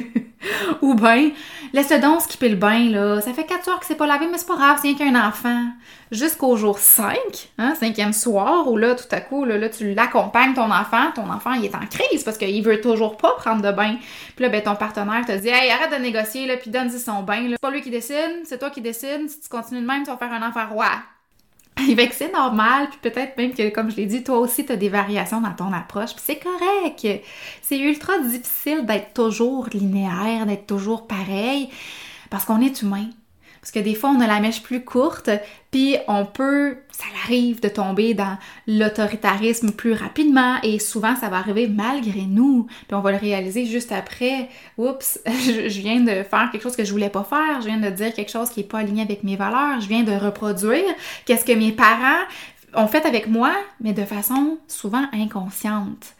Ou 0.82 0.94
ben, 0.94 1.30
laisse-le 1.72 2.00
donc 2.00 2.22
skipper 2.22 2.48
le 2.48 2.56
bain, 2.56 2.90
là. 2.90 3.20
Ça 3.20 3.32
fait 3.32 3.44
quatre 3.44 3.68
heures 3.68 3.80
que 3.80 3.86
c'est 3.86 3.94
pas 3.94 4.06
lavé, 4.06 4.26
mais 4.30 4.38
c'est 4.38 4.46
pas 4.46 4.56
grave, 4.56 4.78
c'est 4.80 4.94
qu'un 4.94 5.14
enfant. 5.28 5.66
Jusqu'au 6.10 6.56
jour 6.56 6.78
5, 6.78 7.16
hein, 7.58 7.74
cinquième 7.78 8.12
soir, 8.12 8.70
où 8.70 8.76
là, 8.76 8.94
tout 8.94 9.08
à 9.10 9.20
coup, 9.20 9.44
là, 9.44 9.58
là 9.58 9.68
tu 9.68 9.92
l'accompagnes, 9.94 10.54
ton 10.54 10.70
enfant, 10.70 11.10
ton 11.14 11.30
enfant, 11.30 11.52
il 11.52 11.66
est 11.66 11.74
en 11.74 11.86
crise 11.86 12.24
parce 12.24 12.38
qu'il 12.38 12.62
veut 12.62 12.80
toujours 12.80 13.16
pas 13.16 13.32
prendre 13.36 13.62
de 13.62 13.70
bain. 13.72 13.96
Puis 14.36 14.44
là, 14.44 14.48
ben, 14.48 14.62
ton 14.62 14.74
partenaire 14.74 15.24
te 15.26 15.32
dit, 15.32 15.48
hey, 15.48 15.70
arrête 15.70 15.90
de 15.90 16.02
négocier, 16.02 16.46
là, 16.46 16.56
puis 16.56 16.70
donne-y 16.70 16.98
son 16.98 17.22
bain, 17.22 17.42
là. 17.42 17.50
C'est 17.52 17.60
pas 17.60 17.70
lui 17.70 17.82
qui 17.82 17.90
décide, 17.90 18.42
c'est 18.44 18.58
toi 18.58 18.70
qui 18.70 18.80
décide. 18.80 19.28
Si 19.28 19.40
tu 19.40 19.48
continues 19.48 19.82
de 19.82 19.86
même, 19.86 20.02
tu 20.02 20.10
vas 20.10 20.16
faire 20.16 20.32
un 20.32 20.46
enfant. 20.46 20.66
Fait 21.78 22.08
que 22.08 22.14
c'est 22.14 22.32
normal, 22.32 22.88
puis 22.90 23.10
peut-être 23.10 23.36
même 23.36 23.52
que, 23.54 23.68
comme 23.70 23.90
je 23.90 23.96
l'ai 23.96 24.06
dit, 24.06 24.22
toi 24.22 24.38
aussi, 24.38 24.66
tu 24.66 24.72
as 24.72 24.76
des 24.76 24.88
variations 24.88 25.40
dans 25.40 25.52
ton 25.52 25.72
approche, 25.72 26.14
puis 26.14 26.22
c'est 26.24 26.38
correct. 26.38 27.06
C'est 27.62 27.78
ultra 27.78 28.18
difficile 28.18 28.84
d'être 28.84 29.14
toujours 29.14 29.68
linéaire, 29.72 30.46
d'être 30.46 30.66
toujours 30.66 31.06
pareil, 31.06 31.70
parce 32.30 32.44
qu'on 32.44 32.60
est 32.60 32.82
humain. 32.82 33.06
Parce 33.68 33.84
que 33.84 33.90
des 33.90 33.94
fois, 33.94 34.08
on 34.16 34.20
a 34.22 34.26
la 34.26 34.40
mèche 34.40 34.62
plus 34.62 34.82
courte, 34.82 35.28
puis 35.70 35.96
on 36.06 36.24
peut, 36.24 36.78
ça 36.90 37.04
arrive 37.22 37.60
de 37.60 37.68
tomber 37.68 38.14
dans 38.14 38.38
l'autoritarisme 38.66 39.72
plus 39.72 39.92
rapidement, 39.92 40.56
et 40.62 40.78
souvent, 40.78 41.14
ça 41.16 41.28
va 41.28 41.36
arriver 41.36 41.68
malgré 41.68 42.22
nous. 42.22 42.66
Puis 42.86 42.94
on 42.94 43.00
va 43.00 43.12
le 43.12 43.18
réaliser 43.18 43.66
juste 43.66 43.92
après. 43.92 44.48
Oups, 44.78 45.20
je, 45.26 45.80
viens 45.80 46.00
de 46.00 46.22
faire 46.22 46.48
quelque 46.50 46.62
chose 46.62 46.76
que 46.76 46.84
je 46.84 46.92
voulais 46.92 47.10
pas 47.10 47.24
faire, 47.24 47.60
je 47.60 47.66
viens 47.66 47.76
de 47.76 47.90
dire 47.90 48.14
quelque 48.14 48.30
chose 48.30 48.48
qui 48.48 48.60
est 48.60 48.70
pas 48.70 48.78
aligné 48.78 49.02
avec 49.02 49.22
mes 49.22 49.36
valeurs, 49.36 49.82
je 49.82 49.88
viens 49.88 50.02
de 50.02 50.12
reproduire 50.12 50.94
qu'est-ce 51.26 51.44
que 51.44 51.52
mes 51.52 51.72
parents 51.72 52.24
ont 52.72 52.86
fait 52.86 53.04
avec 53.04 53.28
moi, 53.28 53.52
mais 53.82 53.92
de 53.92 54.06
façon 54.06 54.56
souvent 54.66 55.04
inconsciente. 55.12 56.14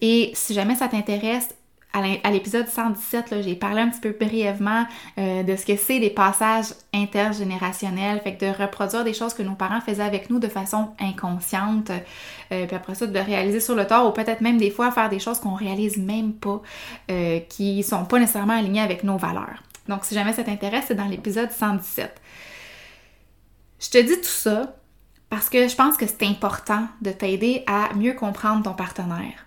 Et 0.00 0.30
si 0.32 0.54
jamais 0.54 0.74
ça 0.74 0.88
t'intéresse, 0.88 1.50
à 1.94 2.30
l'épisode 2.32 2.66
117, 2.66 3.42
j'ai 3.42 3.54
parlé 3.54 3.80
un 3.80 3.88
petit 3.88 4.00
peu 4.00 4.10
brièvement 4.10 4.84
euh, 5.16 5.44
de 5.44 5.54
ce 5.54 5.64
que 5.64 5.76
c'est 5.76 6.00
les 6.00 6.10
passages 6.10 6.74
intergénérationnels, 6.92 8.20
fait 8.20 8.34
que 8.34 8.46
de 8.46 8.62
reproduire 8.62 9.04
des 9.04 9.14
choses 9.14 9.32
que 9.32 9.42
nos 9.42 9.54
parents 9.54 9.80
faisaient 9.80 10.02
avec 10.02 10.28
nous 10.28 10.40
de 10.40 10.48
façon 10.48 10.88
inconsciente, 10.98 11.90
euh, 12.50 12.66
puis 12.66 12.76
après 12.76 12.96
ça, 12.96 13.06
de 13.06 13.18
réaliser 13.18 13.60
sur 13.60 13.76
le 13.76 13.86
tort, 13.86 14.08
ou 14.08 14.12
peut-être 14.12 14.40
même 14.40 14.58
des 14.58 14.70
fois 14.70 14.90
faire 14.90 15.08
des 15.08 15.20
choses 15.20 15.38
qu'on 15.38 15.54
réalise 15.54 15.96
même 15.96 16.32
pas, 16.32 16.60
euh, 17.12 17.38
qui 17.48 17.84
sont 17.84 18.04
pas 18.06 18.18
nécessairement 18.18 18.58
alignées 18.58 18.80
avec 18.80 19.04
nos 19.04 19.16
valeurs. 19.16 19.62
Donc, 19.88 20.04
si 20.04 20.14
jamais 20.14 20.32
ça 20.32 20.42
t'intéresse, 20.42 20.86
c'est 20.88 20.94
dans 20.96 21.04
l'épisode 21.04 21.52
117. 21.52 22.20
Je 23.78 23.90
te 23.90 23.98
dis 23.98 24.16
tout 24.16 24.24
ça 24.24 24.74
parce 25.30 25.48
que 25.48 25.68
je 25.68 25.76
pense 25.76 25.96
que 25.96 26.06
c'est 26.06 26.24
important 26.24 26.88
de 27.02 27.10
t'aider 27.10 27.62
à 27.66 27.94
mieux 27.94 28.14
comprendre 28.14 28.64
ton 28.64 28.72
partenaire. 28.72 29.43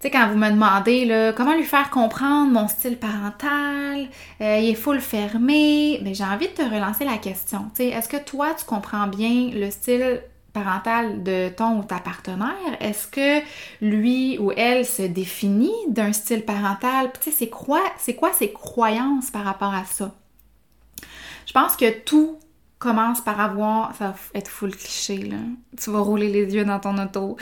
Tu 0.00 0.06
sais, 0.06 0.10
quand 0.12 0.28
vous 0.28 0.38
me 0.38 0.48
demandez 0.48 1.04
là, 1.04 1.32
comment 1.32 1.56
lui 1.56 1.64
faire 1.64 1.90
comprendre 1.90 2.52
mon 2.52 2.68
style 2.68 2.98
parental, 2.98 4.06
euh, 4.40 4.58
il 4.60 4.70
est 4.70 4.74
full 4.76 5.00
fermé, 5.00 5.98
mais 6.02 6.10
ben, 6.10 6.14
j'ai 6.14 6.24
envie 6.24 6.46
de 6.46 6.52
te 6.52 6.62
relancer 6.62 7.04
la 7.04 7.18
question. 7.18 7.64
Tu 7.74 7.82
sais, 7.82 7.88
est-ce 7.88 8.08
que 8.08 8.16
toi, 8.16 8.54
tu 8.56 8.64
comprends 8.64 9.08
bien 9.08 9.50
le 9.52 9.72
style 9.72 10.20
parental 10.52 11.24
de 11.24 11.48
ton 11.48 11.80
ou 11.80 11.82
ta 11.82 11.98
partenaire? 11.98 12.76
Est-ce 12.78 13.08
que 13.08 13.44
lui 13.80 14.38
ou 14.38 14.52
elle 14.52 14.86
se 14.86 15.02
définit 15.02 15.74
d'un 15.88 16.12
style 16.12 16.44
parental? 16.44 17.10
Tu 17.20 17.30
sais, 17.30 17.36
c'est 17.36 17.48
quoi, 17.48 17.82
c'est 17.98 18.14
quoi 18.14 18.32
ses 18.32 18.52
croyances 18.52 19.32
par 19.32 19.42
rapport 19.42 19.74
à 19.74 19.84
ça? 19.84 20.14
Je 21.44 21.52
pense 21.52 21.74
que 21.74 21.90
tout 22.04 22.38
commence 22.78 23.20
par 23.20 23.40
avoir, 23.40 23.94
ça 23.96 24.08
va 24.08 24.14
être 24.34 24.48
full 24.48 24.76
cliché 24.76 25.18
là, 25.18 25.38
tu 25.76 25.90
vas 25.90 26.00
rouler 26.00 26.28
les 26.28 26.54
yeux 26.54 26.64
dans 26.64 26.78
ton 26.78 26.96
auto, 26.98 27.36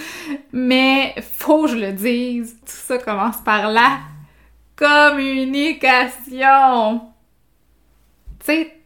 mais 0.52 1.14
faut 1.20 1.64
que 1.64 1.72
je 1.72 1.76
le 1.76 1.92
dise, 1.92 2.56
tout 2.60 2.72
ça 2.72 2.96
commence 2.98 3.36
par 3.38 3.70
la 3.70 3.98
communication. 4.76 7.00
Tu 8.40 8.46
sais, 8.46 8.76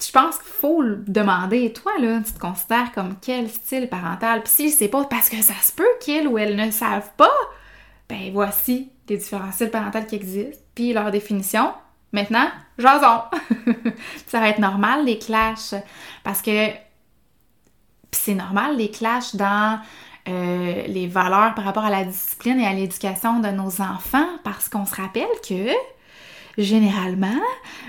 je 0.00 0.12
pense 0.12 0.38
qu'il 0.38 0.52
faut 0.52 0.80
le 0.80 1.02
demander. 1.06 1.72
Toi, 1.72 1.92
là, 2.00 2.20
tu 2.24 2.32
te 2.32 2.38
considères 2.38 2.92
comme 2.92 3.16
quel 3.20 3.50
style 3.50 3.88
parental? 3.88 4.42
Puis 4.42 4.52
si 4.52 4.70
c'est 4.70 4.88
pas 4.88 5.04
parce 5.04 5.28
que 5.28 5.42
ça 5.42 5.54
se 5.60 5.72
peut 5.72 5.84
qu'ils 6.00 6.28
ou 6.28 6.38
elles 6.38 6.56
ne 6.56 6.70
savent 6.70 7.10
pas, 7.16 7.28
ben 8.08 8.30
voici 8.32 8.90
les 9.08 9.16
différents 9.16 9.52
styles 9.52 9.70
parentaux 9.70 10.02
qui 10.06 10.14
existent, 10.14 10.62
puis 10.74 10.92
leur 10.92 11.10
définition, 11.10 11.72
Maintenant, 12.12 12.48
jason! 12.78 13.22
ça 14.26 14.40
va 14.40 14.48
être 14.48 14.58
normal, 14.58 15.04
les 15.04 15.18
clashs, 15.18 15.74
parce 16.24 16.42
que 16.42 16.68
c'est 18.10 18.34
normal, 18.34 18.76
les 18.76 18.90
clashs 18.90 19.34
dans 19.34 19.78
euh, 20.28 20.86
les 20.86 21.06
valeurs 21.06 21.54
par 21.54 21.64
rapport 21.64 21.84
à 21.84 21.90
la 21.90 22.04
discipline 22.04 22.60
et 22.60 22.66
à 22.66 22.72
l'éducation 22.72 23.40
de 23.40 23.48
nos 23.48 23.80
enfants, 23.80 24.28
parce 24.44 24.68
qu'on 24.68 24.86
se 24.86 24.94
rappelle 24.94 25.28
que 25.46 25.70
généralement. 26.58 27.40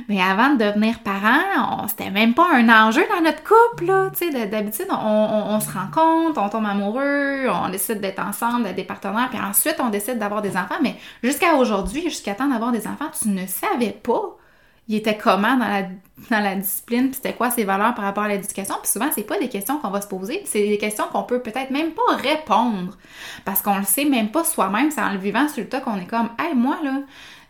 Mais 0.07 0.21
avant 0.21 0.53
de 0.53 0.63
devenir 0.63 0.99
parent, 0.99 1.87
c'était 1.87 2.11
même 2.11 2.33
pas 2.33 2.47
un 2.53 2.69
enjeu 2.69 3.03
dans 3.09 3.21
notre 3.21 3.43
couple, 3.43 3.85
là. 3.85 4.11
Tu 4.17 4.31
sais, 4.31 4.47
d'habitude, 4.47 4.87
on, 4.91 5.59
se 5.59 5.71
rend 5.71 5.87
compte, 5.93 6.37
on 6.37 6.49
tombe 6.49 6.65
amoureux, 6.65 7.47
on 7.49 7.69
décide 7.69 7.99
d'être 7.99 8.19
ensemble, 8.19 8.63
d'être 8.63 8.75
des 8.75 8.83
partenaires, 8.83 9.29
puis 9.29 9.39
ensuite, 9.39 9.75
on 9.79 9.89
décide 9.89 10.19
d'avoir 10.19 10.41
des 10.41 10.55
enfants. 10.55 10.77
Mais 10.81 10.95
jusqu'à 11.23 11.55
aujourd'hui, 11.55 12.03
jusqu'à 12.03 12.35
temps 12.35 12.47
d'avoir 12.47 12.71
des 12.71 12.87
enfants, 12.87 13.09
tu 13.19 13.29
ne 13.29 13.45
savais 13.45 13.91
pas 13.91 14.37
il 14.89 14.95
était 14.95 15.17
comment 15.17 15.55
dans 15.55 15.67
la, 15.67 15.83
dans 16.31 16.43
la 16.43 16.55
discipline, 16.55 17.09
puis 17.09 17.15
c'était 17.17 17.33
quoi 17.33 17.51
ses 17.51 17.63
valeurs 17.63 17.93
par 17.93 18.05
rapport 18.05 18.23
à 18.23 18.27
l'éducation. 18.27 18.73
Puis 18.81 18.91
souvent, 18.91 19.09
c'est 19.13 19.23
pas 19.23 19.37
des 19.37 19.47
questions 19.47 19.77
qu'on 19.77 19.91
va 19.91 20.01
se 20.01 20.07
poser, 20.07 20.41
c'est 20.45 20.67
des 20.67 20.79
questions 20.79 21.05
qu'on 21.11 21.21
peut 21.21 21.43
peut-être 21.43 21.69
même 21.69 21.91
pas 21.91 22.15
répondre. 22.15 22.97
Parce 23.45 23.61
qu'on 23.61 23.77
le 23.77 23.83
sait 23.83 24.05
même 24.05 24.31
pas 24.31 24.43
soi-même, 24.43 24.89
c'est 24.89 25.01
en 25.01 25.11
le 25.11 25.19
vivant 25.19 25.47
sur 25.47 25.61
le 25.61 25.69
tas 25.69 25.79
qu'on 25.79 25.97
est 25.97 26.07
comme, 26.07 26.29
hey, 26.39 26.55
moi, 26.55 26.79
là, 26.83 27.01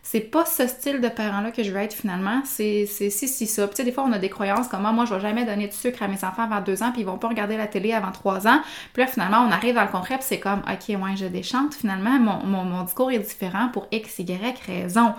c'est 0.02 0.20
pas 0.20 0.44
ce 0.44 0.66
style 0.66 1.00
de 1.00 1.08
parent-là 1.08 1.50
que 1.50 1.62
je 1.62 1.70
veux 1.70 1.78
être 1.78 1.92
finalement, 1.92 2.42
c'est 2.44 2.86
si, 2.86 3.10
si, 3.10 3.46
ça. 3.46 3.66
Puis 3.66 3.76
tu 3.76 3.76
sais, 3.76 3.84
des 3.84 3.92
fois, 3.92 4.04
on 4.04 4.12
a 4.12 4.18
des 4.18 4.30
croyances 4.30 4.68
comme 4.68 4.84
ah, 4.86 4.92
moi, 4.92 5.04
je 5.04 5.14
vais 5.14 5.20
jamais 5.20 5.44
donner 5.44 5.68
de 5.68 5.72
sucre 5.72 6.02
à 6.02 6.08
mes 6.08 6.24
enfants 6.24 6.44
avant 6.44 6.60
deux 6.60 6.82
ans, 6.82 6.90
puis 6.90 7.02
ils 7.02 7.06
vont 7.06 7.18
pas 7.18 7.28
regarder 7.28 7.56
la 7.56 7.66
télé 7.66 7.92
avant 7.92 8.10
trois 8.10 8.48
ans. 8.48 8.60
Puis 8.92 9.02
là, 9.02 9.06
finalement, 9.06 9.46
on 9.46 9.50
arrive 9.50 9.74
dans 9.74 9.82
le 9.82 9.88
concret, 9.88 10.16
puis 10.16 10.26
c'est 10.26 10.40
comme, 10.40 10.60
ok, 10.60 10.88
ouais, 10.88 11.16
je 11.16 11.26
déchante. 11.26 11.74
Finalement, 11.74 12.18
mon, 12.18 12.64
mon, 12.64 12.82
discours 12.82 13.10
est 13.12 13.18
différent 13.18 13.68
pour 13.72 13.86
X, 13.92 14.18
Y 14.18 14.58
raison. 14.66 15.14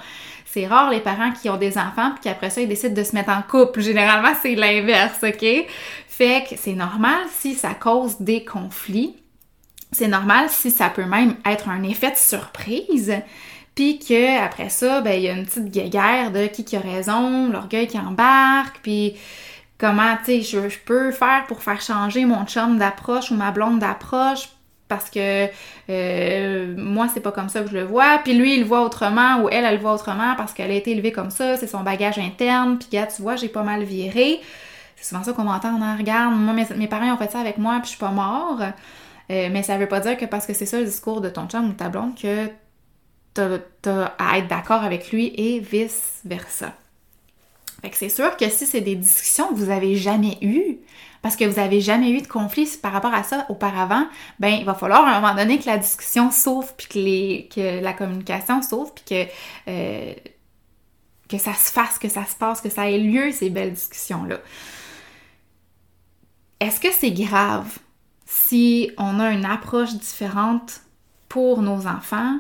C'est 0.46 0.68
rare 0.68 0.90
les 0.90 1.00
parents 1.00 1.32
qui 1.32 1.50
ont 1.50 1.58
des 1.58 1.78
enfants, 1.78 2.12
puis 2.12 2.24
qu'après 2.24 2.50
ça, 2.50 2.62
ils 2.62 2.68
décident 2.68 2.96
de 2.96 3.04
se 3.04 3.16
mettre 3.16 3.30
en 3.30 3.44
couple. 3.44 3.82
Généralement, 3.82 4.34
c'est 4.42 4.56
l'inverse, 4.56 5.20
ok? 5.24 5.46
Fait 6.08 6.44
que 6.50 6.56
c'est 6.58 6.74
normal 6.74 7.20
si 7.30 7.54
ça 7.54 7.74
cause 7.74 8.20
des 8.20 8.44
conflits. 8.44 9.16
C'est 9.92 10.08
normal 10.08 10.50
si 10.50 10.72
ça 10.72 10.90
peut 10.90 11.06
même 11.06 11.36
être 11.46 11.70
un 11.70 11.84
effet 11.84 12.12
de 12.12 12.16
surprise. 12.16 13.14
Puis 13.76 14.00
que 14.00 14.44
après 14.44 14.70
ça, 14.70 15.02
ben 15.02 15.14
il 15.14 15.24
y 15.24 15.30
a 15.30 15.34
une 15.34 15.46
petite 15.46 15.70
guéguerre 15.70 16.32
de 16.32 16.48
qui 16.48 16.66
qui 16.66 16.76
a 16.76 16.82
raison, 16.82 17.50
l'orgueil 17.50 17.88
qui 17.88 17.98
embarque, 17.98 18.80
puis 18.84 19.16
comment, 19.82 20.16
tu 20.24 20.44
sais, 20.44 20.70
je, 20.70 20.78
peux 20.86 21.12
faire 21.12 21.46
pour 21.48 21.64
faire 21.64 21.82
changer 21.82 22.26
mon 22.26 22.46
chum 22.46 22.78
d'approche 22.78 23.32
ou 23.32 23.36
ma 23.36 23.52
blonde 23.52 23.80
d'approche 23.80 24.50
parce 24.88 25.10
que 25.10 25.48
euh, 25.90 26.76
moi, 26.78 27.08
c'est 27.12 27.22
pas 27.22 27.32
comme 27.32 27.50
ça 27.50 27.62
que 27.62 27.70
je 27.70 27.74
le 27.74 27.84
vois. 27.84 28.20
Puis 28.24 28.34
lui, 28.34 28.56
il 28.56 28.60
le 28.60 28.66
voit 28.66 28.84
autrement 28.84 29.42
ou 29.42 29.50
elle, 29.50 29.64
elle 29.66 29.76
le 29.76 29.82
voit 29.82 29.94
autrement 29.94 30.36
parce 30.36 30.54
qu'elle 30.54 30.70
a 30.70 30.76
été 30.76 30.92
élevée 30.92 31.14
comme 31.14 31.32
ça, 31.32 31.58
c'est 31.58 31.68
son 31.68 31.82
bagage 31.82 32.20
interne. 32.20 32.78
Puis 32.78 32.90
gars, 32.92 33.08
tu 33.08 33.22
vois, 33.22 33.38
j'ai 33.38 33.48
pas 33.48 33.64
mal 33.64 33.84
viré. 33.84 34.42
C'est 34.98 35.06
souvent 35.06 35.24
ça 35.24 35.34
qu'on 35.34 35.46
m'entend, 35.46 35.80
on 35.82 35.98
regarde, 35.98 36.36
moi, 36.36 36.54
mes, 36.54 36.88
parents 36.88 37.12
ont 37.14 37.18
fait 37.18 37.32
ça 37.32 37.40
avec 37.40 37.58
moi, 37.58 37.76
puis 37.76 37.86
je 37.86 37.90
suis 37.90 38.00
pas 38.00 38.12
mort. 38.12 38.60
Euh, 39.32 39.50
mais 39.52 39.64
ça 39.64 39.78
veut 39.78 39.88
pas 39.88 40.02
dire 40.02 40.18
que 40.18 40.26
parce 40.26 40.46
que 40.46 40.54
c'est 40.54 40.66
ça 40.66 40.78
le 40.78 40.86
discours 40.86 41.22
de 41.22 41.30
ton 41.30 41.48
chum 41.48 41.70
ou 41.70 41.74
ta 41.74 41.90
blonde 41.90 42.14
que 42.22 42.50
t'as 43.34 44.14
à 44.18 44.38
être 44.38 44.48
d'accord 44.48 44.84
avec 44.84 45.12
lui 45.12 45.34
et 45.36 45.60
vice-versa. 45.60 46.74
Fait 47.82 47.90
que 47.90 47.98
c'est 47.98 48.10
sûr 48.10 48.38
que 48.38 48.48
si 48.50 48.68
c'est 48.68 48.82
des 48.82 48.96
discussions 48.96 49.48
que 49.48 49.56
vous 49.56 49.72
avez 49.72 49.96
jamais 49.96 50.38
eues, 50.42 50.78
parce 51.22 51.36
que 51.36 51.46
vous 51.46 51.60
avez 51.60 51.82
jamais 51.82 52.12
eu 52.12 52.22
de 52.22 52.28
conflit 52.28 52.68
par 52.82 52.92
rapport 52.92 53.14
à 53.14 53.24
ça 53.24 53.46
auparavant, 53.50 54.08
ben 54.40 54.50
il 54.50 54.66
va 54.66 54.74
falloir 54.74 55.06
à 55.06 55.18
un 55.18 55.22
moment 55.22 55.36
donné 55.36 55.60
que 55.60 55.66
la 55.66 55.78
discussion 55.78 56.32
s'ouvre, 56.32 56.74
puis 56.76 56.88
que, 56.88 57.00
les, 57.00 57.50
que 57.54 57.82
la 57.82 57.94
communication 57.94 58.62
s'ouvre, 58.62 58.94
puis 58.94 59.04
que, 59.06 59.32
euh, 59.68 60.14
que 61.28 61.38
ça 61.38 61.54
se 61.54 61.72
fasse, 61.72 61.98
que 61.98 62.10
ça 62.10 62.26
se 62.26 62.36
passe, 62.36 62.62
que 62.62 62.70
ça 62.70 62.90
ait 62.90 63.00
lieu, 63.00 63.32
ces 63.32 63.50
belles 63.50 63.74
discussions-là. 63.74 64.40
Est-ce 66.60 66.80
que 66.80 66.92
c'est 66.92 67.12
grave 67.12 67.80
si 68.26 68.92
on 68.98 69.20
a 69.20 69.32
une 69.32 69.46
approche 69.46 69.94
différente 69.96 70.82
pour 71.30 71.62
nos 71.62 71.88
enfants 71.88 72.38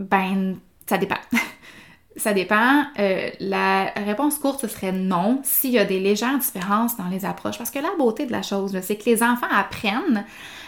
ben, 0.00 0.56
ça 0.86 0.98
dépend. 0.98 1.16
ça 2.16 2.32
dépend. 2.32 2.84
Euh, 2.98 3.30
la 3.38 3.92
réponse 3.96 4.38
courte, 4.38 4.60
ce 4.60 4.68
serait 4.68 4.92
non 4.92 5.40
s'il 5.44 5.70
y 5.70 5.78
a 5.78 5.84
des 5.84 6.00
légères 6.00 6.38
différences 6.38 6.96
dans 6.96 7.08
les 7.08 7.24
approches. 7.24 7.58
Parce 7.58 7.70
que 7.70 7.78
la 7.78 7.90
beauté 7.98 8.26
de 8.26 8.32
la 8.32 8.42
chose, 8.42 8.76
c'est 8.82 8.96
que 8.96 9.04
les 9.04 9.22
enfants 9.22 9.46
apprennent 9.50 10.24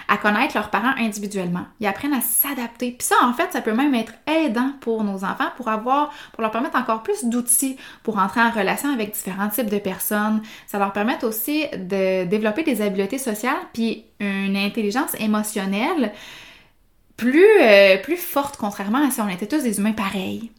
à 0.09 0.17
connaître 0.19 0.55
leurs 0.57 0.69
parents 0.69 0.93
individuellement. 0.99 1.65
Ils 1.81 1.87
apprennent 1.87 2.13
à 2.13 2.21
s'adapter. 2.21 2.93
Puis 2.93 3.07
ça, 3.07 3.17
en 3.23 3.33
fait, 3.33 3.51
ça 3.53 3.63
peut 3.63 3.73
même 3.73 3.95
être 3.95 4.13
aidant 4.27 4.73
pour 4.81 5.05
nos 5.05 5.25
enfants 5.25 5.49
pour 5.57 5.69
avoir, 5.69 6.13
pour 6.33 6.43
leur 6.43 6.51
permettre 6.51 6.77
encore 6.77 7.03
plus 7.03 7.25
d'outils 7.25 7.77
pour 8.03 8.19
entrer 8.19 8.43
en 8.43 8.51
relation 8.51 8.93
avec 8.93 9.13
différents 9.13 9.49
types 9.49 9.71
de 9.71 9.79
personnes. 9.79 10.43
Ça 10.67 10.79
leur 10.79 10.93
permet 10.93 11.25
aussi 11.25 11.67
de 11.73 12.25
développer 12.25 12.63
des 12.63 12.83
habiletés 12.83 13.19
sociales 13.19 13.57
puis 13.73 14.05
une 14.21 14.57
intelligence 14.57 15.15
émotionnelle 15.19 16.13
plus, 17.23 17.63
euh, 17.63 17.99
plus 17.99 18.17
forte, 18.17 18.57
contrairement 18.57 19.07
à 19.07 19.11
si 19.11 19.21
on 19.21 19.29
était 19.29 19.47
tous 19.47 19.63
des 19.63 19.79
humains 19.79 19.93
pareils. 19.93 20.51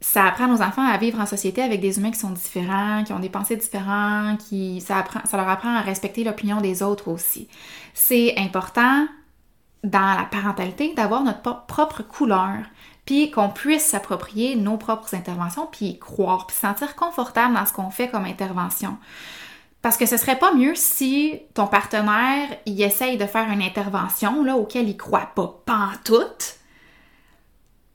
Ça 0.00 0.24
apprend 0.24 0.48
nos 0.48 0.62
enfants 0.62 0.84
à 0.86 0.96
vivre 0.96 1.20
en 1.20 1.26
société 1.26 1.62
avec 1.62 1.80
des 1.80 1.98
humains 1.98 2.10
qui 2.10 2.18
sont 2.18 2.30
différents, 2.30 3.04
qui 3.04 3.12
ont 3.12 3.20
des 3.20 3.28
pensées 3.28 3.56
différentes, 3.56 4.38
qui, 4.38 4.80
ça, 4.80 5.04
leur 5.32 5.48
apprend 5.48 5.76
à 5.76 5.82
respecter 5.82 6.24
l'opinion 6.24 6.60
des 6.60 6.82
autres 6.82 7.08
aussi. 7.08 7.46
C'est 7.94 8.34
important 8.36 9.06
dans 9.84 10.16
la 10.16 10.24
parentalité 10.24 10.92
d'avoir 10.94 11.22
notre 11.22 11.66
propre 11.66 12.02
couleur, 12.02 12.56
puis 13.04 13.30
qu'on 13.30 13.48
puisse 13.48 13.84
s'approprier 13.84 14.56
nos 14.56 14.76
propres 14.76 15.14
interventions, 15.14 15.68
puis 15.70 15.98
croire, 16.00 16.46
puis 16.46 16.56
se 16.56 16.62
sentir 16.62 16.96
confortable 16.96 17.54
dans 17.54 17.64
ce 17.64 17.72
qu'on 17.72 17.90
fait 17.90 18.08
comme 18.08 18.24
intervention. 18.24 18.98
Parce 19.82 19.96
que 19.96 20.06
ce 20.06 20.16
serait 20.16 20.38
pas 20.38 20.52
mieux 20.52 20.74
si 20.74 21.40
ton 21.54 21.66
partenaire, 21.66 22.48
il 22.66 22.80
essaye 22.82 23.16
de 23.16 23.26
faire 23.26 23.50
une 23.50 23.62
intervention 23.62 24.44
là, 24.44 24.56
auquel 24.56 24.88
il 24.88 24.96
croit 24.96 25.30
pas, 25.34 25.62
pas 25.64 25.74
en 25.74 25.92
tout, 26.04 26.54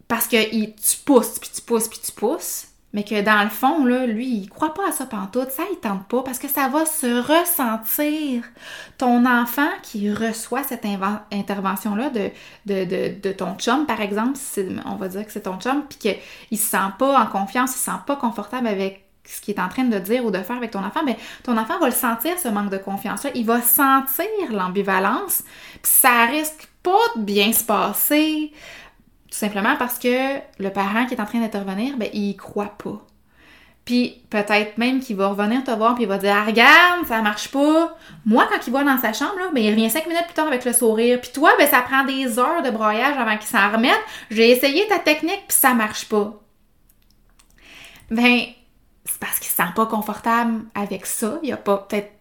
parce 0.07 0.27
que 0.27 0.43
tu 0.53 0.97
pousses, 1.05 1.39
puis 1.39 1.49
tu 1.53 1.61
pousses, 1.61 1.87
puis 1.87 1.99
tu 2.03 2.11
pousses, 2.11 2.67
mais 2.93 3.03
que 3.03 3.21
dans 3.21 3.43
le 3.43 3.49
fond, 3.49 3.85
là, 3.85 4.05
lui, 4.05 4.37
il 4.37 4.49
croit 4.49 4.73
pas 4.73 4.87
à 4.87 4.91
ça 4.91 5.05
pantoute, 5.05 5.51
ça 5.51 5.63
il 5.71 5.77
tente 5.79 6.07
pas, 6.07 6.23
parce 6.23 6.39
que 6.39 6.47
ça 6.47 6.69
va 6.69 6.85
se 6.85 7.19
ressentir. 7.21 8.43
Ton 8.97 9.25
enfant 9.25 9.69
qui 9.83 10.11
reçoit 10.11 10.63
cette 10.63 10.85
intervention-là 10.85 12.09
de, 12.65 13.31
ton 13.33 13.55
chum, 13.55 13.85
par 13.85 13.99
exemple, 14.01 14.39
on 14.85 14.95
va 14.95 15.07
dire 15.09 15.25
que 15.25 15.31
c'est 15.31 15.41
ton 15.41 15.59
chum, 15.59 15.83
puis 15.87 15.97
qu'il 16.49 16.57
se 16.57 16.69
sent 16.69 16.93
pas 16.97 17.19
en 17.19 17.25
confiance, 17.25 17.71
il 17.75 17.79
se 17.79 17.85
sent 17.85 17.99
pas 18.07 18.15
confortable 18.15 18.67
avec 18.67 19.04
ce 19.25 19.41
qu'il 19.41 19.55
est 19.55 19.59
en 19.59 19.69
train 19.69 19.83
de 19.83 19.99
dire 19.99 20.25
ou 20.25 20.31
de 20.31 20.39
faire 20.39 20.57
avec 20.57 20.71
ton 20.71 20.83
enfant, 20.83 21.03
ben, 21.05 21.15
ton 21.43 21.57
enfant 21.57 21.79
va 21.79 21.87
le 21.87 21.93
sentir, 21.93 22.37
ce 22.37 22.47
manque 22.47 22.69
de 22.69 22.77
confiance-là. 22.77 23.31
Il 23.35 23.45
va 23.45 23.61
sentir 23.61 24.25
l'ambivalence, 24.51 25.43
puis 25.81 25.91
ça 25.91 26.25
risque 26.25 26.67
pas 26.83 26.91
de 27.15 27.21
bien 27.21 27.51
se 27.51 27.63
passer. 27.63 28.51
Tout 29.31 29.37
simplement 29.37 29.75
parce 29.77 29.99
que 29.99 30.37
le 30.59 30.69
parent 30.69 31.05
qui 31.05 31.15
est 31.15 31.21
en 31.21 31.25
train 31.25 31.39
d'intervenir, 31.39 31.97
ben, 31.97 32.09
il 32.13 32.35
croit 32.37 32.73
pas. 32.77 33.01
Puis 33.85 34.23
peut-être 34.31 34.79
même 34.79 34.99
qu'il 34.99 35.15
va 35.15 35.27
revenir 35.27 35.63
te 35.63 35.69
voir 35.69 35.93
puis 35.93 36.05
il 36.05 36.09
va 36.09 36.17
dire 36.17 36.35
ah, 36.35 36.43
regarde, 36.43 37.05
ça 37.07 37.21
marche 37.21 37.49
pas. 37.49 37.95
Moi, 38.25 38.47
quand 38.49 38.65
il 38.65 38.73
va 38.73 38.83
dans 38.83 38.97
sa 38.97 39.13
chambre, 39.13 39.37
là, 39.37 39.49
ben, 39.53 39.63
il 39.63 39.69
revient 39.69 39.91
cinq 39.91 40.07
minutes 40.07 40.25
plus 40.25 40.33
tard 40.33 40.47
avec 40.47 40.65
le 40.65 40.73
sourire. 40.73 41.21
Puis 41.21 41.31
toi, 41.31 41.51
ben, 41.59 41.67
ça 41.67 41.81
prend 41.81 42.03
des 42.03 42.39
heures 42.39 42.63
de 42.63 42.71
broyage 42.71 43.15
avant 43.15 43.37
qu'il 43.37 43.47
s'en 43.47 43.71
remette. 43.71 43.99
J'ai 44.31 44.49
essayé 44.49 44.87
ta 44.87 44.97
technique 44.97 45.43
puis 45.47 45.57
ça 45.57 45.75
marche 45.75 46.09
pas. 46.09 46.33
Ben, 48.09 48.45
c'est 49.15 49.21
parce 49.21 49.39
qu'il 49.39 49.49
se 49.49 49.55
sent 49.55 49.71
pas 49.73 49.85
confortable 49.85 50.65
avec 50.75 51.05
ça. 51.05 51.39
Il 51.41 51.47
y 51.47 51.53
a 51.53 51.57
pas 51.57 51.77
peut-être 51.77 52.11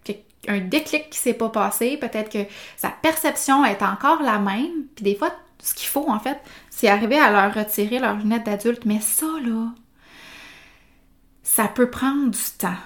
un 0.46 0.60
déclic 0.60 1.10
qui 1.10 1.18
s'est 1.18 1.34
pas 1.34 1.48
passé. 1.48 1.96
Peut-être 1.96 2.30
que 2.30 2.46
sa 2.76 2.88
perception 2.88 3.64
est 3.64 3.82
encore 3.82 4.22
la 4.22 4.38
même. 4.38 4.84
Puis 4.94 5.04
des 5.04 5.16
fois, 5.16 5.32
ce 5.60 5.74
qu'il 5.74 5.88
faut, 5.88 6.08
en 6.08 6.20
fait, 6.20 6.38
c'est 6.70 6.86
arriver 6.86 7.18
à 7.18 7.32
leur 7.32 7.52
retirer 7.52 7.98
leurs 7.98 8.14
lunettes 8.14 8.46
d'adulte. 8.46 8.84
Mais 8.84 9.00
ça, 9.00 9.26
là, 9.44 9.72
ça 11.42 11.66
peut 11.66 11.90
prendre 11.90 12.30
du 12.30 12.58
temps. 12.58 12.78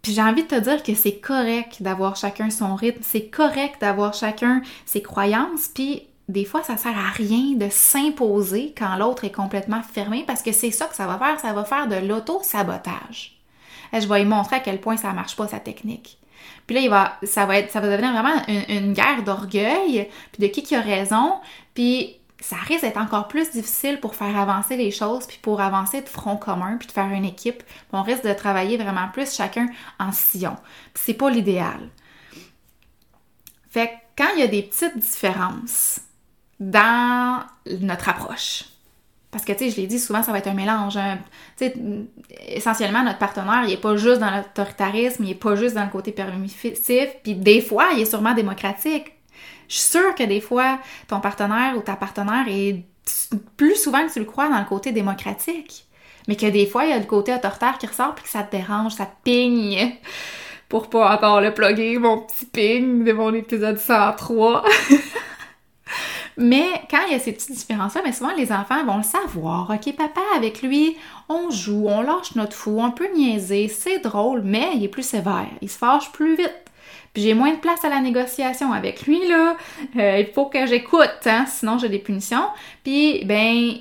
Puis 0.00 0.12
j'ai 0.12 0.22
envie 0.22 0.44
de 0.44 0.48
te 0.48 0.60
dire 0.60 0.84
que 0.84 0.94
c'est 0.94 1.18
correct 1.18 1.82
d'avoir 1.82 2.14
chacun 2.14 2.48
son 2.50 2.76
rythme, 2.76 3.02
c'est 3.02 3.26
correct 3.26 3.80
d'avoir 3.80 4.14
chacun 4.14 4.62
ses 4.86 5.02
croyances, 5.02 5.66
puis 5.66 6.06
des 6.28 6.44
fois 6.44 6.62
ça 6.62 6.76
sert 6.76 6.96
à 6.96 7.10
rien 7.10 7.54
de 7.54 7.68
s'imposer 7.70 8.74
quand 8.76 8.96
l'autre 8.96 9.24
est 9.24 9.32
complètement 9.32 9.82
fermé 9.82 10.24
parce 10.26 10.42
que 10.42 10.52
c'est 10.52 10.70
ça 10.70 10.86
que 10.86 10.96
ça 10.96 11.06
va 11.06 11.18
faire, 11.18 11.40
ça 11.40 11.52
va 11.52 11.64
faire 11.64 11.86
de 11.86 11.96
l'auto-sabotage. 11.96 13.38
Je 13.92 14.08
vais 14.08 14.20
lui 14.20 14.28
montrer 14.28 14.56
à 14.56 14.60
quel 14.60 14.80
point 14.80 14.96
ça 14.96 15.12
marche 15.12 15.36
pas 15.36 15.46
sa 15.46 15.60
technique. 15.60 16.18
Puis 16.66 16.76
là, 16.76 16.82
il 16.82 16.90
va, 16.90 17.18
ça 17.22 17.46
va 17.46 17.58
être, 17.58 17.70
ça 17.70 17.80
va 17.80 17.88
devenir 17.88 18.12
vraiment 18.12 18.42
une, 18.68 18.92
guerre 18.92 19.22
d'orgueil, 19.22 20.08
puis 20.32 20.46
de 20.46 20.52
qui 20.52 20.62
qui 20.62 20.74
a 20.74 20.80
raison, 20.80 21.34
puis 21.74 22.16
ça 22.40 22.56
risque 22.56 22.82
d'être 22.82 22.98
encore 22.98 23.28
plus 23.28 23.50
difficile 23.52 24.00
pour 24.00 24.14
faire 24.14 24.36
avancer 24.36 24.76
les 24.76 24.90
choses, 24.90 25.26
puis 25.26 25.38
pour 25.40 25.60
avancer 25.60 26.00
de 26.02 26.08
front 26.08 26.36
commun, 26.36 26.76
puis 26.78 26.88
de 26.88 26.92
faire 26.92 27.08
une 27.08 27.24
équipe. 27.24 27.62
on 27.92 28.02
risque 28.02 28.24
de 28.24 28.32
travailler 28.32 28.76
vraiment 28.76 29.08
plus 29.12 29.34
chacun 29.34 29.68
en 29.98 30.12
sillon. 30.12 30.56
Puis 30.92 31.04
c'est 31.06 31.14
pas 31.14 31.30
l'idéal. 31.30 31.90
Fait 33.70 33.88
que 33.88 34.22
quand 34.22 34.30
il 34.34 34.40
y 34.40 34.44
a 34.44 34.48
des 34.48 34.62
petites 34.62 34.96
différences 34.96 36.00
dans 36.60 37.42
notre 37.66 38.08
approche, 38.08 38.64
parce 39.34 39.44
que, 39.44 39.50
tu 39.50 39.64
sais, 39.64 39.70
je 39.70 39.80
l'ai 39.80 39.88
dit, 39.88 39.98
souvent, 39.98 40.22
ça 40.22 40.30
va 40.30 40.38
être 40.38 40.46
un 40.46 40.54
mélange. 40.54 40.96
Hein. 40.96 41.18
Tu 41.58 41.64
sais, 41.64 41.74
essentiellement, 42.46 43.02
notre 43.02 43.18
partenaire, 43.18 43.64
il 43.64 43.70
n'est 43.70 43.76
pas 43.76 43.96
juste 43.96 44.20
dans 44.20 44.30
l'autoritarisme, 44.30 45.24
il 45.24 45.30
n'est 45.30 45.34
pas 45.34 45.56
juste 45.56 45.74
dans 45.74 45.82
le 45.82 45.90
côté 45.90 46.12
permissif, 46.12 47.16
puis 47.24 47.34
des 47.34 47.60
fois, 47.60 47.88
il 47.96 48.02
est 48.02 48.04
sûrement 48.04 48.32
démocratique. 48.32 49.12
Je 49.68 49.74
suis 49.74 49.90
sûre 49.90 50.14
que 50.14 50.22
des 50.22 50.40
fois, 50.40 50.78
ton 51.08 51.18
partenaire 51.18 51.76
ou 51.76 51.80
ta 51.80 51.96
partenaire 51.96 52.44
est 52.48 52.84
plus 53.56 53.74
souvent 53.74 54.06
que 54.06 54.12
tu 54.12 54.20
le 54.20 54.24
crois 54.24 54.48
dans 54.48 54.60
le 54.60 54.66
côté 54.66 54.92
démocratique. 54.92 55.84
Mais 56.28 56.36
que 56.36 56.46
des 56.46 56.66
fois, 56.66 56.84
il 56.84 56.90
y 56.90 56.92
a 56.92 56.98
le 57.00 57.04
côté 57.04 57.34
autoritaire 57.34 57.76
qui 57.78 57.88
ressort 57.88 58.14
puis 58.14 58.22
que 58.22 58.30
ça 58.30 58.44
te 58.44 58.56
dérange, 58.56 58.92
ça 58.92 59.06
te 59.06 59.16
pigne. 59.24 59.96
Pour 60.68 60.88
pas 60.88 61.12
encore 61.12 61.40
le 61.40 61.52
plugger, 61.52 61.98
mon 61.98 62.18
petit 62.18 62.46
ping 62.46 63.02
de 63.02 63.12
mon 63.12 63.34
épisode 63.34 63.78
103. 63.78 64.64
mais 66.36 66.66
quand 66.90 67.00
il 67.06 67.12
y 67.12 67.16
a 67.16 67.18
ces 67.18 67.32
petites 67.32 67.52
différences-là, 67.52 68.02
mais 68.04 68.12
souvent 68.12 68.34
les 68.34 68.52
enfants 68.52 68.84
vont 68.84 68.98
le 68.98 69.02
savoir. 69.02 69.70
OK, 69.70 69.94
papa, 69.96 70.20
avec 70.36 70.62
lui, 70.62 70.96
on 71.28 71.50
joue, 71.50 71.86
on 71.88 72.02
lâche 72.02 72.34
notre 72.34 72.56
fou, 72.56 72.80
on 72.80 72.90
peut 72.90 73.08
niaiser, 73.14 73.68
c'est 73.68 74.00
drôle, 74.00 74.42
mais 74.42 74.70
il 74.74 74.84
est 74.84 74.88
plus 74.88 75.06
sévère. 75.06 75.48
Il 75.60 75.70
se 75.70 75.78
fâche 75.78 76.10
plus 76.12 76.36
vite. 76.36 76.64
Puis 77.12 77.22
j'ai 77.22 77.34
moins 77.34 77.52
de 77.52 77.58
place 77.58 77.84
à 77.84 77.88
la 77.88 78.00
négociation 78.00 78.72
avec 78.72 79.06
lui, 79.06 79.28
là. 79.28 79.56
Euh, 79.96 80.18
il 80.18 80.32
faut 80.32 80.46
que 80.46 80.66
j'écoute, 80.66 81.26
hein, 81.26 81.46
sinon 81.46 81.78
j'ai 81.78 81.88
des 81.88 82.00
punitions. 82.00 82.48
Puis, 82.82 83.24
ben, 83.24 83.74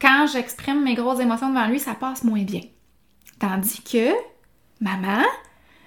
quand 0.00 0.26
j'exprime 0.32 0.82
mes 0.82 0.94
grosses 0.94 1.20
émotions 1.20 1.48
devant 1.50 1.66
lui, 1.66 1.78
ça 1.78 1.94
passe 1.94 2.24
moins 2.24 2.42
bien. 2.42 2.62
Tandis 3.38 3.80
que 3.82 4.10
maman, 4.80 5.22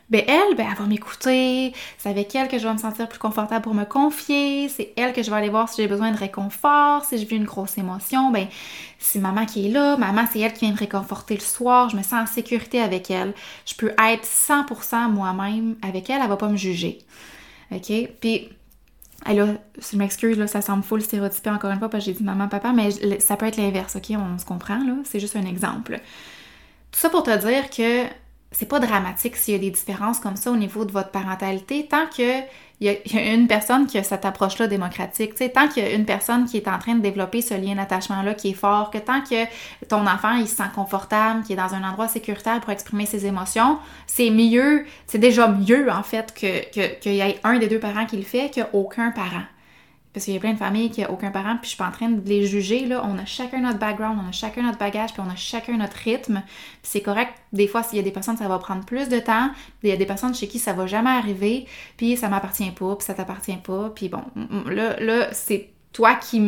ben 0.09 0.23
elle, 0.27 0.55
ben 0.55 0.67
elle 0.69 0.77
va 0.77 0.85
m'écouter, 0.85 1.73
c'est 1.97 2.09
avec 2.09 2.33
elle 2.35 2.47
que 2.47 2.57
je 2.57 2.67
vais 2.67 2.73
me 2.73 2.77
sentir 2.77 3.09
plus 3.09 3.19
confortable 3.19 3.61
pour 3.61 3.73
me 3.73 3.83
confier, 3.83 4.69
c'est 4.69 4.93
elle 4.95 5.13
que 5.13 5.21
je 5.21 5.29
vais 5.29 5.35
aller 5.35 5.49
voir 5.49 5.67
si 5.67 5.81
j'ai 5.81 5.87
besoin 5.87 6.11
de 6.11 6.17
réconfort, 6.17 7.03
si 7.03 7.17
je 7.17 7.25
vis 7.25 7.35
une 7.35 7.45
grosse 7.45 7.77
émotion, 7.77 8.31
ben 8.31 8.47
c'est 8.99 9.19
maman 9.19 9.45
qui 9.45 9.67
est 9.67 9.69
là, 9.69 9.97
maman 9.97 10.23
c'est 10.31 10.39
elle 10.39 10.53
qui 10.53 10.65
vient 10.65 10.73
me 10.73 10.79
réconforter 10.79 11.35
le 11.35 11.41
soir, 11.41 11.89
je 11.89 11.97
me 11.97 12.03
sens 12.03 12.13
en 12.13 12.25
sécurité 12.25 12.79
avec 12.81 13.11
elle, 13.11 13.33
je 13.65 13.75
peux 13.75 13.91
être 13.91 14.25
100% 14.25 15.11
moi-même 15.11 15.75
avec 15.81 16.09
elle, 16.09 16.21
elle 16.21 16.29
va 16.29 16.37
pas 16.37 16.49
me 16.49 16.57
juger. 16.57 16.99
OK? 17.71 17.91
Puis 18.21 18.49
elle 19.25 19.39
a, 19.41 19.47
je 19.91 19.97
m'excuse, 19.97 20.37
là, 20.37 20.47
ça 20.47 20.61
semble 20.61 20.83
full 20.83 21.01
stéréotypé 21.01 21.49
encore 21.49 21.71
une 21.71 21.79
fois 21.79 21.89
parce 21.89 22.05
que 22.05 22.11
j'ai 22.11 22.17
dit 22.17 22.23
maman, 22.23 22.47
papa, 22.47 22.71
mais 22.71 22.91
ça 23.19 23.35
peut 23.35 23.45
être 23.45 23.57
l'inverse, 23.57 23.95
ok? 23.95 24.11
On 24.11 24.37
se 24.37 24.45
comprend, 24.45 24.77
là. 24.77 24.93
C'est 25.03 25.19
juste 25.19 25.35
un 25.35 25.45
exemple. 25.45 25.99
Tout 26.91 26.99
ça 26.99 27.09
pour 27.09 27.23
te 27.23 27.35
dire 27.35 27.69
que 27.69 28.05
c'est 28.51 28.67
pas 28.67 28.79
dramatique 28.79 29.35
s'il 29.35 29.53
y 29.53 29.57
a 29.57 29.59
des 29.59 29.71
différences 29.71 30.19
comme 30.19 30.37
ça 30.37 30.51
au 30.51 30.55
niveau 30.55 30.85
de 30.85 30.91
votre 30.91 31.11
parentalité, 31.11 31.85
tant 31.85 32.07
qu'il 32.07 32.45
y, 32.79 32.89
a 32.89 33.33
une 33.33 33.47
personne 33.47 33.87
qui 33.87 33.97
a 33.97 34.03
cette 34.03 34.23
approche-là 34.23 34.67
démocratique, 34.67 35.33
tant 35.53 35.67
qu'il 35.67 35.83
y 35.83 35.85
a 35.85 35.91
une 35.91 36.05
personne 36.05 36.45
qui 36.45 36.57
est 36.57 36.67
en 36.67 36.79
train 36.79 36.95
de 36.95 37.01
développer 37.01 37.41
ce 37.41 37.53
lien 37.53 37.75
d'attachement-là 37.75 38.33
qui 38.35 38.51
est 38.51 38.53
fort, 38.53 38.89
que 38.89 38.99
tant 38.99 39.21
que 39.21 39.45
ton 39.87 40.07
enfant 40.07 40.33
il 40.35 40.47
se 40.47 40.55
sent 40.55 40.69
confortable, 40.73 41.43
qui 41.43 41.53
est 41.53 41.57
dans 41.57 41.73
un 41.73 41.83
endroit 41.83 42.07
sécuritaire 42.07 42.61
pour 42.61 42.71
exprimer 42.71 43.05
ses 43.05 43.25
émotions, 43.25 43.79
c'est 44.07 44.29
mieux, 44.29 44.85
c'est 45.07 45.17
déjà 45.17 45.49
mieux 45.49 45.91
en 45.91 46.03
fait 46.03 46.33
que 46.33 46.97
qu'il 46.99 47.13
y 47.13 47.19
ait 47.19 47.39
un 47.43 47.59
des 47.59 47.67
deux 47.67 47.79
parents 47.79 48.05
qui 48.05 48.17
le 48.17 48.23
fait 48.23 48.49
qu'aucun 48.53 49.11
parent. 49.11 49.43
Parce 50.17 50.25
qu'il 50.25 50.33
y 50.33 50.37
a 50.37 50.39
plein 50.39 50.53
de 50.53 50.57
familles 50.57 50.89
qui 50.89 51.01
n'ont 51.01 51.11
aucun 51.11 51.29
parent, 51.29 51.57
puis 51.57 51.65
je 51.65 51.67
suis 51.67 51.77
pas 51.77 51.85
en 51.85 51.91
train 51.91 52.09
de 52.09 52.27
les 52.27 52.47
juger, 52.47 52.87
là. 52.87 53.03
On 53.05 53.19
a 53.19 53.25
chacun 53.25 53.59
notre 53.59 53.77
background, 53.77 54.17
on 54.25 54.27
a 54.27 54.31
chacun 54.31 54.63
notre 54.63 54.79
bagage, 54.79 55.13
puis 55.13 55.21
on 55.23 55.29
a 55.29 55.35
chacun 55.35 55.77
notre 55.77 55.95
rythme. 55.97 56.41
Puis 56.81 56.81
c'est 56.81 57.01
correct. 57.01 57.33
Des 57.53 57.67
fois, 57.67 57.83
s'il 57.83 57.97
y 57.97 57.99
a 57.99 58.03
des 58.03 58.09
personnes, 58.09 58.35
ça 58.35 58.47
va 58.47 58.57
prendre 58.57 58.83
plus 58.83 59.09
de 59.09 59.19
temps. 59.19 59.51
Il 59.83 59.89
y 59.89 59.91
a 59.91 59.95
des 59.95 60.07
personnes 60.07 60.33
chez 60.33 60.47
qui 60.47 60.57
ça 60.57 60.73
va 60.73 60.87
jamais 60.87 61.11
arriver, 61.11 61.67
puis 61.97 62.17
ça 62.17 62.29
m'appartient 62.29 62.71
pas, 62.71 62.95
puis 62.95 63.05
ça 63.05 63.13
t'appartient 63.13 63.57
pas. 63.57 63.91
Puis 63.93 64.09
bon, 64.09 64.23
là, 64.65 64.99
là 64.99 65.27
c'est 65.33 65.69
toi 65.93 66.15
qui 66.15 66.39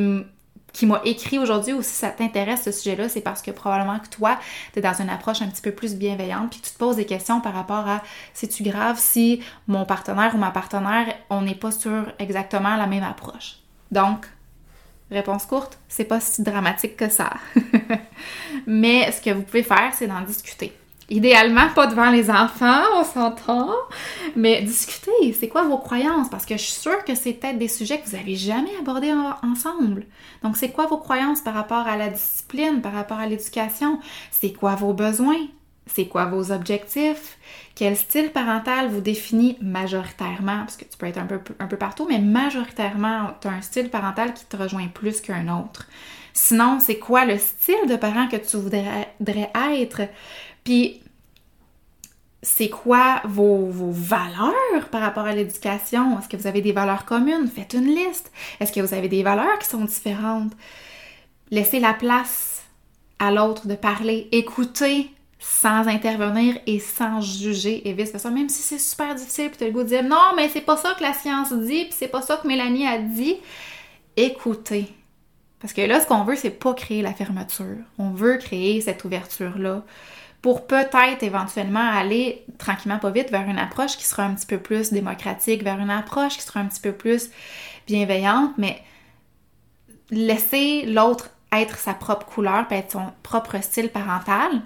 qui 0.73 0.85
m'a 0.85 1.01
écrit 1.05 1.39
aujourd'hui 1.39 1.73
ou 1.73 1.81
si 1.81 1.91
ça 1.91 2.09
t'intéresse 2.09 2.63
ce 2.63 2.71
sujet-là, 2.71 3.09
c'est 3.09 3.21
parce 3.21 3.41
que 3.41 3.51
probablement 3.51 3.99
que 3.99 4.07
toi, 4.07 4.37
tu 4.73 4.79
es 4.79 4.81
dans 4.81 4.93
une 4.93 5.09
approche 5.09 5.41
un 5.41 5.47
petit 5.47 5.61
peu 5.61 5.71
plus 5.71 5.95
bienveillante, 5.95 6.51
puis 6.51 6.61
tu 6.61 6.71
te 6.71 6.77
poses 6.77 6.95
des 6.95 7.05
questions 7.05 7.41
par 7.41 7.53
rapport 7.53 7.87
à 7.87 8.01
c'est-tu 8.33 8.63
grave 8.63 8.97
si 8.99 9.41
mon 9.67 9.85
partenaire 9.85 10.33
ou 10.35 10.37
ma 10.37 10.51
partenaire, 10.51 11.13
on 11.29 11.41
n'est 11.41 11.55
pas 11.55 11.71
sur 11.71 12.11
exactement 12.19 12.75
la 12.75 12.87
même 12.87 13.03
approche? 13.03 13.57
Donc, 13.91 14.27
réponse 15.11 15.45
courte, 15.45 15.79
c'est 15.87 16.05
pas 16.05 16.19
si 16.19 16.43
dramatique 16.43 16.95
que 16.95 17.09
ça. 17.09 17.31
Mais 18.67 19.11
ce 19.11 19.21
que 19.21 19.31
vous 19.31 19.43
pouvez 19.43 19.63
faire, 19.63 19.91
c'est 19.93 20.07
d'en 20.07 20.21
discuter. 20.21 20.73
Idéalement, 21.09 21.69
pas 21.73 21.87
devant 21.87 22.11
les 22.11 22.29
enfants, 22.29 22.83
on 22.95 23.03
s'entend, 23.03 23.71
mais 24.35 24.61
c'est 25.39 25.47
quoi 25.47 25.63
vos 25.63 25.77
croyances? 25.77 26.29
Parce 26.29 26.45
que 26.45 26.57
je 26.57 26.63
suis 26.63 26.79
sûre 26.79 27.03
que 27.05 27.15
c'est 27.15 27.33
peut-être 27.33 27.57
des 27.57 27.67
sujets 27.67 27.99
que 27.99 28.07
vous 28.07 28.17
n'avez 28.17 28.35
jamais 28.35 28.75
abordés 28.79 29.13
ensemble. 29.43 30.05
Donc, 30.43 30.57
c'est 30.57 30.69
quoi 30.69 30.87
vos 30.87 30.97
croyances 30.97 31.41
par 31.41 31.53
rapport 31.53 31.87
à 31.87 31.97
la 31.97 32.09
discipline, 32.09 32.81
par 32.81 32.93
rapport 32.93 33.19
à 33.19 33.27
l'éducation? 33.27 33.99
C'est 34.31 34.53
quoi 34.53 34.75
vos 34.75 34.93
besoins? 34.93 35.47
C'est 35.87 36.05
quoi 36.05 36.25
vos 36.25 36.51
objectifs? 36.51 37.37
Quel 37.75 37.95
style 37.95 38.31
parental 38.31 38.89
vous 38.89 39.01
définit 39.01 39.57
majoritairement? 39.61 40.59
Parce 40.59 40.77
que 40.77 40.85
tu 40.85 40.97
peux 40.97 41.07
être 41.07 41.17
un 41.17 41.25
peu, 41.25 41.39
un 41.59 41.67
peu 41.67 41.77
partout, 41.77 42.05
mais 42.07 42.19
majoritairement, 42.19 43.31
tu 43.41 43.47
as 43.47 43.51
un 43.51 43.61
style 43.61 43.89
parental 43.89 44.33
qui 44.33 44.45
te 44.45 44.55
rejoint 44.55 44.87
plus 44.87 45.21
qu'un 45.21 45.47
autre. 45.47 45.87
Sinon, 46.33 46.79
c'est 46.79 46.99
quoi 46.99 47.25
le 47.25 47.37
style 47.37 47.87
de 47.87 47.95
parent 47.95 48.27
que 48.27 48.37
tu 48.37 48.57
voudrais 48.57 49.09
être? 49.81 50.01
Puis, 50.63 51.01
c'est 52.41 52.69
quoi 52.69 53.21
vos, 53.25 53.69
valeurs 53.91 54.87
par 54.91 55.01
rapport 55.01 55.25
à 55.25 55.33
l'éducation? 55.33 56.17
Est-ce 56.19 56.29
que 56.29 56.37
vous 56.37 56.47
avez 56.47 56.61
des 56.61 56.71
valeurs 56.71 57.05
communes? 57.05 57.47
Faites 57.47 57.73
une 57.73 57.93
liste. 57.93 58.31
Est-ce 58.59 58.71
que 58.71 58.79
vous 58.79 58.93
avez 58.93 59.09
des 59.09 59.23
valeurs 59.23 59.59
qui 59.59 59.67
sont 59.67 59.83
différentes? 59.83 60.53
Laissez 61.51 61.79
la 61.79 61.93
place 61.93 62.63
à 63.19 63.31
l'autre 63.31 63.67
de 63.67 63.75
parler. 63.75 64.29
Écoutez 64.31 65.11
sans 65.39 65.87
intervenir 65.87 66.57
et 66.67 66.79
sans 66.79 67.21
juger 67.21 67.87
et 67.87 67.93
vice-versa. 67.93 68.29
Même 68.29 68.49
si 68.49 68.61
c'est 68.61 68.77
super 68.77 69.15
difficile, 69.15 69.49
puis 69.49 69.57
tu 69.57 69.63
as 69.63 69.67
le 69.67 69.73
goût 69.73 69.83
dire 69.83 70.03
non, 70.03 70.33
mais 70.35 70.49
c'est 70.49 70.61
pas 70.61 70.75
ça 70.75 70.93
que 70.95 71.01
la 71.01 71.13
science 71.13 71.53
dit, 71.53 71.85
puis 71.85 71.95
c'est 71.97 72.09
pas 72.09 72.21
ça 72.21 72.37
que 72.37 72.47
Mélanie 72.47 72.85
a 72.85 72.97
dit. 72.99 73.37
Écoutez. 74.17 74.87
Parce 75.61 75.73
que 75.73 75.81
là, 75.81 75.99
ce 75.99 76.07
qu'on 76.07 76.23
veut, 76.23 76.35
c'est 76.35 76.49
pas 76.49 76.73
créer 76.73 77.01
la 77.01 77.13
fermeture. 77.13 77.77
On 77.97 78.11
veut 78.11 78.37
créer 78.37 78.81
cette 78.81 79.03
ouverture-là 79.03 79.83
pour 80.41 80.67
peut-être 80.67 81.23
éventuellement 81.23 81.91
aller 81.91 82.45
tranquillement 82.57 82.99
pas 82.99 83.11
vite 83.11 83.29
vers 83.29 83.47
une 83.49 83.57
approche 83.57 83.97
qui 83.97 84.05
sera 84.05 84.23
un 84.23 84.33
petit 84.35 84.45
peu 84.45 84.57
plus 84.57 84.91
démocratique, 84.91 85.63
vers 85.63 85.79
une 85.79 85.89
approche 85.89 86.37
qui 86.37 86.43
sera 86.43 86.61
un 86.61 86.65
petit 86.65 86.81
peu 86.81 86.93
plus 86.93 87.29
bienveillante, 87.87 88.51
mais 88.57 88.81
laisser 90.11 90.85
l'autre 90.85 91.29
être 91.51 91.77
sa 91.77 91.93
propre 91.93 92.25
couleur, 92.25 92.67
puis 92.67 92.77
être 92.77 92.91
son 92.91 93.11
propre 93.23 93.61
style 93.61 93.89
parental, 93.89 94.61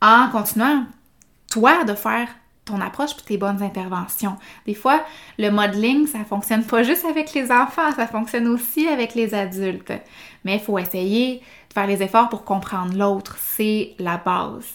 en 0.00 0.28
continuant, 0.30 0.84
toi, 1.50 1.84
de 1.84 1.94
faire 1.94 2.28
ton 2.68 2.80
approche 2.80 3.12
et 3.12 3.24
tes 3.26 3.36
bonnes 3.36 3.62
interventions. 3.62 4.36
Des 4.66 4.74
fois, 4.74 5.02
le 5.38 5.50
modeling, 5.50 6.06
ça 6.06 6.24
fonctionne 6.24 6.64
pas 6.64 6.82
juste 6.82 7.04
avec 7.04 7.34
les 7.34 7.50
enfants, 7.50 7.92
ça 7.96 8.06
fonctionne 8.06 8.48
aussi 8.48 8.88
avec 8.88 9.14
les 9.14 9.34
adultes. 9.34 9.92
Mais 10.44 10.54
il 10.54 10.60
faut 10.60 10.78
essayer 10.78 11.38
de 11.68 11.74
faire 11.74 11.86
les 11.86 12.02
efforts 12.02 12.28
pour 12.28 12.44
comprendre 12.44 12.96
l'autre. 12.96 13.36
C'est 13.38 13.94
la 13.98 14.16
base. 14.16 14.66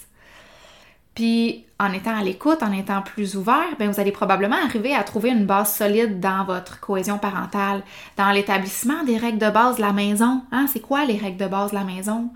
Puis, 1.15 1.65
en 1.79 1.93
étant 1.93 2.15
à 2.17 2.23
l'écoute, 2.23 2.63
en 2.63 2.71
étant 2.71 3.01
plus 3.03 3.35
ouvert, 3.35 3.75
bien, 3.77 3.91
vous 3.91 3.99
allez 3.99 4.11
probablement 4.11 4.55
arriver 4.55 4.95
à 4.95 5.03
trouver 5.03 5.29
une 5.29 5.45
base 5.45 5.75
solide 5.75 6.19
dans 6.19 6.43
votre 6.43 6.79
cohésion 6.79 7.19
parentale, 7.19 7.83
dans 8.17 8.31
l'établissement 8.31 9.03
des 9.03 9.17
règles 9.17 9.37
de 9.37 9.49
base 9.49 9.75
de 9.77 9.81
la 9.81 9.93
maison. 9.93 10.41
Hein? 10.51 10.65
C'est 10.71 10.79
quoi 10.79 11.05
les 11.05 11.17
règles 11.17 11.37
de 11.37 11.47
base 11.47 11.69
de 11.69 11.75
la 11.75 11.83
maison? 11.83 12.31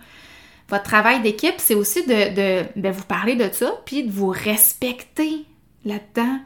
Votre 0.69 0.83
travail 0.83 1.21
d'équipe, 1.21 1.55
c'est 1.57 1.75
aussi 1.75 2.05
de, 2.05 2.79
de, 2.79 2.89
vous 2.89 3.05
parler 3.05 3.35
de 3.35 3.49
ça, 3.51 3.71
puis 3.85 4.03
de 4.03 4.11
vous 4.11 4.29
respecter 4.29 5.45
là-dedans, 5.85 6.39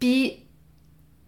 puis 0.00 0.36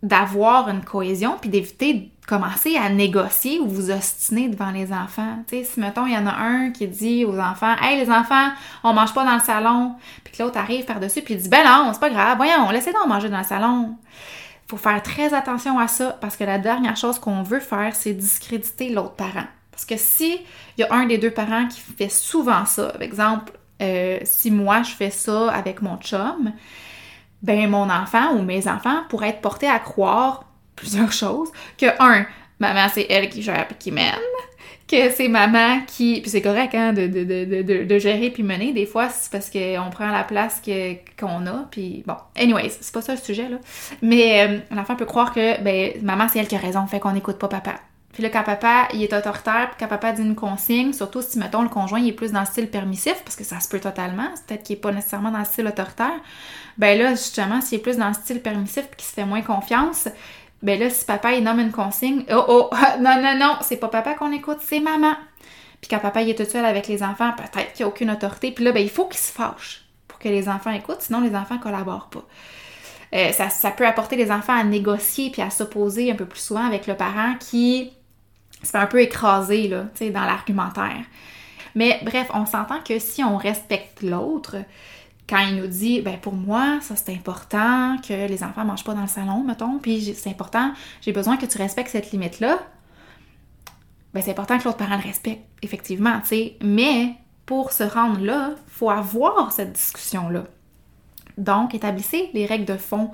d'avoir 0.03 0.69
une 0.69 0.83
cohésion, 0.83 1.37
puis 1.41 1.51
d'éviter 1.51 1.95
de 1.95 2.09
commencer 2.27 2.77
à 2.77 2.89
négocier 2.89 3.61
ou 3.61 3.69
vous 3.69 3.91
ostiner 3.91 4.49
devant 4.49 4.71
les 4.71 4.93
enfants. 4.93 5.45
Sais, 5.49 5.63
si, 5.63 5.79
mettons, 5.79 6.07
il 6.07 6.15
y 6.15 6.17
en 6.17 6.27
a 6.27 6.33
un 6.33 6.71
qui 6.71 6.89
dit 6.89 7.25
aux 7.25 7.39
enfants 7.39 7.77
«Hey, 7.83 8.03
les 8.03 8.11
enfants, 8.11 8.51
on 8.83 8.95
mange 8.95 9.13
pas 9.13 9.25
dans 9.25 9.35
le 9.35 9.41
salon», 9.41 9.95
puis 10.25 10.37
que 10.37 10.43
l'autre 10.43 10.59
arrive 10.59 10.85
par-dessus, 10.85 11.23
puis 11.23 11.35
il 11.35 11.43
dit 11.43 11.49
«Ben 11.51 11.65
non, 11.65 11.91
c'est 11.93 12.01
pas 12.01 12.11
grave, 12.11 12.37
voyons, 12.37 12.71
laissez 12.71 12.93
donc 12.93 13.07
manger 13.07 13.29
dans 13.29 13.39
le 13.39 13.45
salon». 13.45 13.97
Faut 14.69 14.77
faire 14.77 15.03
très 15.03 15.35
attention 15.35 15.79
à 15.79 15.89
ça, 15.89 16.17
parce 16.21 16.37
que 16.37 16.45
la 16.45 16.59
dernière 16.59 16.97
chose 16.97 17.19
qu'on 17.19 17.43
veut 17.43 17.61
faire, 17.61 17.95
c'est 17.95 18.15
discréditer 18.15 18.91
l'autre 18.91 19.15
parent. 19.15 19.47
Parce 19.81 19.99
que 19.99 20.07
si 20.07 20.39
il 20.77 20.81
y 20.83 20.85
a 20.85 20.93
un 20.93 21.07
des 21.07 21.17
deux 21.17 21.31
parents 21.31 21.67
qui 21.67 21.81
fait 21.81 22.11
souvent 22.11 22.67
ça, 22.67 22.89
par 22.89 23.01
exemple, 23.01 23.53
euh, 23.81 24.19
si 24.25 24.51
moi 24.51 24.83
je 24.83 24.91
fais 24.91 25.09
ça 25.09 25.51
avec 25.51 25.81
mon 25.81 25.97
chum, 25.97 26.53
ben 27.43 27.71
mon 27.71 27.89
enfant 27.89 28.35
ou 28.35 28.43
mes 28.43 28.69
enfants 28.69 29.05
pourraient 29.09 29.31
être 29.31 29.41
portés 29.41 29.69
à 29.69 29.79
croire 29.79 30.45
plusieurs 30.77 31.13
choses. 31.13 31.49
Que 31.79 31.87
un, 31.99 32.27
maman 32.59 32.89
c'est 32.93 33.07
elle 33.09 33.31
qui 33.31 33.41
gère 33.41 33.69
et 33.71 33.75
qui 33.79 33.91
mène. 33.91 34.13
Que 34.87 35.09
c'est 35.09 35.29
maman 35.29 35.81
qui. 35.87 36.21
Puis 36.21 36.31
c'est 36.31 36.43
correct, 36.43 36.75
hein, 36.75 36.93
de, 36.93 37.99
gérer 37.99 38.29
puis 38.29 38.43
mener. 38.43 38.73
Des 38.75 38.85
fois, 38.85 39.09
c'est 39.09 39.33
parce 39.33 39.49
qu'on 39.49 39.89
prend 39.91 40.11
la 40.11 40.25
place 40.25 40.61
qu'on 41.19 41.47
a. 41.47 41.69
Puis 41.71 42.03
bon, 42.07 42.17
anyways, 42.37 42.77
c'est 42.81 42.93
pas 42.93 43.01
ça 43.01 43.15
le 43.15 43.21
sujet, 43.21 43.49
là. 43.49 43.57
Mais 44.03 44.47
euh, 44.47 44.59
l'enfant 44.75 44.97
peut 44.97 45.07
croire 45.07 45.33
que, 45.33 45.63
ben, 45.63 45.93
maman 46.03 46.27
c'est 46.29 46.41
elle 46.41 46.49
qui 46.49 46.57
a 46.57 46.59
raison, 46.59 46.87
fait 46.87 47.01
qu'on 47.01 47.13
n'écoute 47.13 47.39
pas 47.39 47.49
papa. 47.49 47.77
Puis 48.13 48.23
là, 48.25 48.29
quand 48.29 48.43
papa, 48.43 48.89
il 48.93 49.03
est 49.03 49.13
autoritaire, 49.13 49.71
puis 49.71 49.77
quand 49.79 49.87
papa 49.87 50.13
dit 50.13 50.23
une 50.23 50.35
consigne, 50.35 50.93
surtout 50.93 51.23
si, 51.23 51.39
mettons, 51.39 51.63
le 51.63 51.69
conjoint, 51.69 52.01
il 52.01 52.09
est 52.09 52.13
plus 52.13 52.33
dans 52.33 52.41
le 52.41 52.47
style 52.47 52.69
permissif, 52.69 53.23
parce 53.25 53.37
que 53.37 53.45
ça 53.45 53.61
se 53.61 53.69
peut 53.69 53.79
totalement, 53.79 54.29
peut-être 54.47 54.65
qu'il 54.65 54.77
est 54.77 54.81
pas 54.81 54.91
nécessairement 54.91 55.31
dans 55.31 55.39
le 55.39 55.45
style 55.45 55.67
autoritaire, 55.67 56.19
ben 56.77 56.99
là, 56.99 57.11
justement, 57.11 57.61
s'il 57.61 57.79
est 57.79 57.83
plus 57.83 57.99
dans 57.99 58.09
le 58.09 58.15
style 58.15 58.41
permissif, 58.41 58.87
puis 58.87 58.97
qu'il 58.97 59.07
se 59.07 59.13
fait 59.13 59.25
moins 59.25 59.43
confiance, 59.43 60.09
ben 60.63 60.79
là, 60.79 60.91
si 60.91 61.05
papa, 61.05 61.35
il 61.35 61.45
nomme 61.45 61.61
une 61.61 61.71
consigne, 61.71 62.25
oh, 62.33 62.45
oh, 62.49 62.71
non, 63.01 63.23
non, 63.23 63.39
non, 63.39 63.57
c'est 63.63 63.77
pas 63.77 63.89
papa 63.89 64.15
qu'on 64.15 64.33
écoute, 64.33 64.59
c'est 64.61 64.81
maman. 64.81 65.15
Puis 65.81 65.89
quand 65.89 66.01
papa, 66.01 66.23
il 66.23 66.31
est 66.31 66.35
tout 66.35 66.51
seul 66.51 66.65
avec 66.65 66.89
les 66.89 67.05
enfants, 67.05 67.33
peut-être 67.37 67.73
qu'il 67.73 67.85
n'y 67.85 67.91
a 67.91 67.95
aucune 67.95 68.11
autorité, 68.11 68.51
puis 68.51 68.65
là, 68.65 68.73
ben, 68.73 68.83
il 68.83 68.91
faut 68.91 69.07
qu'il 69.07 69.21
se 69.21 69.31
fâche 69.31 69.85
pour 70.09 70.19
que 70.19 70.29
les 70.29 70.49
enfants 70.49 70.73
écoutent, 70.73 71.03
sinon 71.03 71.21
les 71.21 71.37
enfants 71.37 71.59
collaborent 71.59 72.11
pas. 72.11 72.27
Euh, 73.15 73.33
ça, 73.33 73.51
ça 73.51 73.71
peut 73.71 73.87
apporter 73.87 74.17
les 74.17 74.31
enfants 74.31 74.57
à 74.57 74.63
négocier 74.63 75.31
puis 75.31 75.43
à 75.43 75.51
s'opposer 75.51 76.13
un 76.13 76.15
peu 76.15 76.27
plus 76.27 76.39
souvent 76.39 76.65
avec 76.65 76.87
le 76.87 76.95
parent 76.95 77.35
qui 77.41 77.93
c'est 78.63 78.79
un 78.79 78.87
peu 78.87 79.01
écrasé 79.01 79.69
là, 79.69 79.87
dans 80.01 80.25
l'argumentaire. 80.25 81.05
Mais 81.75 82.01
bref, 82.05 82.29
on 82.35 82.47
s'entend 82.47 82.81
que 82.81 82.99
si 82.99 83.23
on 83.23 83.37
respecte 83.37 84.03
l'autre, 84.03 84.57
quand 85.29 85.39
il 85.39 85.57
nous 85.57 85.69
dit, 85.69 86.03
ben 86.03 86.19
pour 86.19 86.33
moi, 86.33 86.81
ça 86.81 86.97
c'est 86.97 87.13
important 87.13 87.97
que 88.07 88.29
les 88.29 88.43
enfants 88.43 88.65
mangent 88.65 88.85
pas 88.85 88.95
dans 88.95 89.03
le 89.03 89.09
salon, 89.09 89.45
mettons, 89.45 89.79
puis 89.79 90.15
c'est 90.17 90.31
important, 90.31 90.73
j'ai 91.01 91.13
besoin 91.13 91.37
que 91.37 91.47
tu 91.47 91.57
respectes 91.59 91.91
cette 91.91 92.11
limite-là, 92.11 92.59
ben 94.13 94.23
c'est 94.23 94.33
important 94.33 94.59
que 94.59 94.65
l'autre 94.65 94.79
parent 94.79 94.97
le 94.97 95.03
respecte, 95.03 95.45
effectivement, 95.63 96.21
tu 96.21 96.29
sais. 96.29 96.57
Mais 96.63 97.15
pour 97.47 97.71
se 97.73 97.85
rendre 97.85 98.21
là, 98.21 98.51
faut 98.67 98.91
avoir 98.91 99.53
cette 99.53 99.73
discussion-là. 99.73 100.45
Donc, 101.39 101.75
établissez 101.75 102.31
les 102.35 102.45
règles 102.45 102.65
de 102.65 102.77
fond 102.77 103.13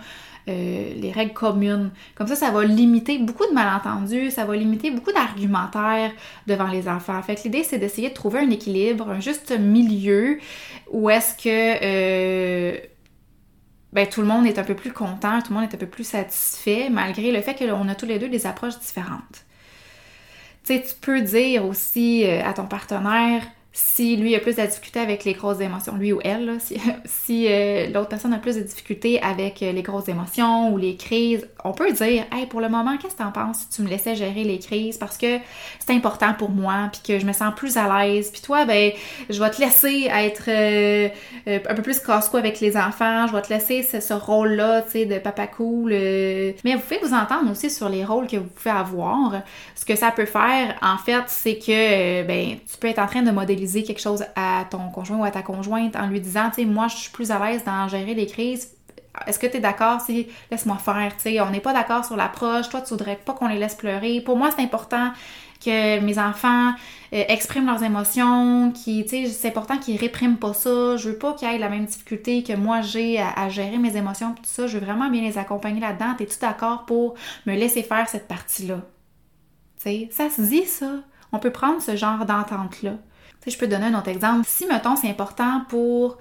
euh, 0.48 0.92
les 0.96 1.10
règles 1.10 1.32
communes. 1.32 1.90
Comme 2.14 2.28
ça, 2.28 2.36
ça 2.36 2.50
va 2.52 2.64
limiter 2.64 3.18
beaucoup 3.18 3.46
de 3.48 3.52
malentendus, 3.52 4.30
ça 4.30 4.44
va 4.44 4.54
limiter 4.54 4.92
beaucoup 4.92 5.12
d'argumentaires 5.12 6.12
devant 6.46 6.68
les 6.68 6.88
enfants. 6.88 7.20
Fait 7.22 7.34
que 7.34 7.42
l'idée, 7.42 7.64
c'est 7.64 7.78
d'essayer 7.78 8.10
de 8.10 8.14
trouver 8.14 8.40
un 8.40 8.50
équilibre, 8.50 9.10
un 9.10 9.20
juste 9.20 9.58
milieu 9.58 10.38
où 10.92 11.10
est-ce 11.10 11.34
que 11.36 11.48
euh, 11.82 12.78
ben, 13.92 14.06
tout 14.06 14.20
le 14.20 14.26
monde 14.28 14.46
est 14.46 14.58
un 14.58 14.62
peu 14.62 14.76
plus 14.76 14.92
content, 14.92 15.40
tout 15.42 15.52
le 15.52 15.58
monde 15.58 15.68
est 15.70 15.74
un 15.74 15.78
peu 15.78 15.86
plus 15.86 16.04
satisfait, 16.04 16.90
malgré 16.90 17.32
le 17.32 17.40
fait 17.40 17.54
qu'on 17.54 17.88
a 17.88 17.94
tous 17.94 18.06
les 18.06 18.18
deux 18.18 18.28
des 18.28 18.46
approches 18.46 18.78
différentes. 18.78 19.44
Tu 20.64 20.74
sais, 20.74 20.82
tu 20.82 20.94
peux 21.00 21.22
dire 21.22 21.64
aussi 21.64 22.24
euh, 22.24 22.44
à 22.44 22.52
ton 22.52 22.66
partenaire, 22.66 23.42
si 23.78 24.16
lui 24.16 24.34
a 24.34 24.40
plus 24.40 24.56
de 24.56 24.62
difficultés 24.62 25.00
avec 25.00 25.24
les 25.24 25.34
grosses 25.34 25.60
émotions, 25.60 25.96
lui 25.96 26.10
ou 26.10 26.18
elle, 26.24 26.56
si, 27.04 27.46
euh, 27.46 27.88
l'autre 27.88 28.08
personne 28.08 28.32
a 28.32 28.38
plus 28.38 28.56
de 28.56 28.62
difficultés 28.62 29.20
avec 29.20 29.62
euh, 29.62 29.70
les 29.70 29.82
grosses 29.82 30.08
émotions 30.08 30.72
ou 30.72 30.78
les 30.78 30.96
crises, 30.96 31.46
on 31.62 31.72
peut 31.72 31.92
dire 31.92 32.24
Hey, 32.32 32.46
pour 32.46 32.62
le 32.62 32.70
moment, 32.70 32.96
qu'est-ce 32.96 33.16
que 33.16 33.22
t'en 33.22 33.32
penses 33.32 33.58
si 33.58 33.68
tu 33.68 33.82
me 33.82 33.88
laissais 33.88 34.14
gérer 34.14 34.44
les 34.44 34.58
crises 34.60 34.96
parce 34.96 35.18
que 35.18 35.36
c'est 35.78 35.92
important 35.92 36.32
pour 36.32 36.48
moi, 36.48 36.88
puis 36.90 37.02
que 37.06 37.18
je 37.20 37.26
me 37.26 37.34
sens 37.34 37.54
plus 37.54 37.76
à 37.76 38.06
l'aise, 38.06 38.30
puis 38.30 38.40
toi, 38.40 38.64
ben, 38.64 38.92
je 39.28 39.38
vais 39.38 39.50
te 39.50 39.60
laisser 39.60 40.08
être 40.10 40.44
euh, 40.48 41.10
un 41.46 41.74
peu 41.74 41.82
plus 41.82 42.00
casse-cou 42.00 42.38
avec 42.38 42.60
les 42.60 42.78
enfants, 42.78 43.26
je 43.26 43.34
vais 43.34 43.42
te 43.42 43.52
laisser 43.52 43.82
ce, 43.82 44.14
rôle-là, 44.14 44.82
tu 44.82 44.92
sais, 44.92 45.04
de 45.04 45.18
papa 45.18 45.48
cool. 45.48 45.90
Mais 45.90 46.76
vous 46.76 46.80
pouvez 46.80 47.00
vous 47.02 47.12
entendre 47.12 47.50
aussi 47.50 47.68
sur 47.68 47.90
les 47.90 48.06
rôles 48.06 48.26
que 48.26 48.38
vous 48.38 48.48
pouvez 48.48 48.74
avoir. 48.74 49.42
Ce 49.74 49.84
que 49.84 49.96
ça 49.96 50.12
peut 50.12 50.24
faire, 50.24 50.76
en 50.80 50.96
fait, 50.96 51.24
c'est 51.26 51.58
que, 51.58 52.22
ben, 52.22 52.56
tu 52.70 52.78
peux 52.80 52.88
être 52.88 53.00
en 53.00 53.06
train 53.06 53.20
de 53.20 53.30
modéliser 53.30 53.65
quelque 53.66 54.00
chose 54.00 54.24
à 54.34 54.64
ton 54.70 54.88
conjoint 54.90 55.18
ou 55.18 55.24
à 55.24 55.30
ta 55.30 55.42
conjointe 55.42 55.96
en 55.96 56.06
lui 56.06 56.20
disant, 56.20 56.48
tu 56.50 56.62
sais, 56.62 56.64
moi, 56.64 56.88
je 56.88 56.96
suis 56.96 57.10
plus 57.10 57.30
à 57.30 57.38
l'aise 57.38 57.64
dans 57.64 57.88
gérer 57.88 58.14
les 58.14 58.26
crises. 58.26 58.72
Est-ce 59.26 59.38
que 59.38 59.46
tu 59.46 59.56
es 59.56 59.60
d'accord? 59.60 60.00
Si, 60.00 60.28
laisse-moi 60.50 60.76
faire. 60.76 61.12
Tu 61.16 61.22
sais, 61.22 61.40
on 61.40 61.50
n'est 61.50 61.60
pas 61.60 61.72
d'accord 61.72 62.04
sur 62.04 62.16
l'approche. 62.16 62.68
Toi, 62.68 62.82
tu 62.82 62.90
voudrais 62.90 63.16
pas 63.16 63.32
qu'on 63.32 63.48
les 63.48 63.58
laisse 63.58 63.74
pleurer. 63.74 64.20
Pour 64.20 64.36
moi, 64.36 64.50
c'est 64.54 64.62
important 64.62 65.12
que 65.64 66.00
mes 66.00 66.18
enfants 66.18 66.72
euh, 67.12 67.24
expriment 67.28 67.66
leurs 67.66 67.82
émotions, 67.82 68.72
qui, 68.72 69.04
tu 69.06 69.26
c'est 69.26 69.48
important 69.48 69.78
qu'ils 69.78 69.98
répriment 69.98 70.36
pas 70.36 70.52
ça. 70.52 70.96
Je 70.96 71.10
veux 71.10 71.18
pas 71.18 71.32
qu'ils 71.34 71.48
aient 71.48 71.58
la 71.58 71.68
même 71.68 71.86
difficulté 71.86 72.42
que 72.42 72.52
moi 72.52 72.80
j'ai 72.82 73.18
à, 73.20 73.48
gérer 73.48 73.78
mes 73.78 73.96
émotions, 73.96 74.32
tout 74.34 74.42
ça. 74.44 74.66
Je 74.66 74.78
veux 74.78 74.84
vraiment 74.84 75.08
bien 75.08 75.22
les 75.22 75.38
accompagner 75.38 75.80
là-dedans. 75.80 76.14
Es-tu 76.18 76.38
d'accord 76.40 76.84
pour 76.84 77.14
me 77.46 77.54
laisser 77.54 77.82
faire 77.82 78.08
cette 78.08 78.28
partie-là? 78.28 78.80
Tu 79.78 79.82
sais, 79.82 80.08
ça 80.10 80.30
se 80.30 80.42
dit, 80.42 80.66
ça. 80.66 80.90
On 81.32 81.38
peut 81.38 81.50
prendre 81.50 81.80
ce 81.82 81.96
genre 81.96 82.24
d'entente-là 83.44 83.52
je 83.52 83.58
peux 83.58 83.66
te 83.66 83.70
donner 83.70 83.86
un 83.86 83.98
autre 83.98 84.08
exemple. 84.08 84.44
Si, 84.46 84.66
mettons, 84.66 84.96
c'est 84.96 85.10
important 85.10 85.62
pour 85.68 86.18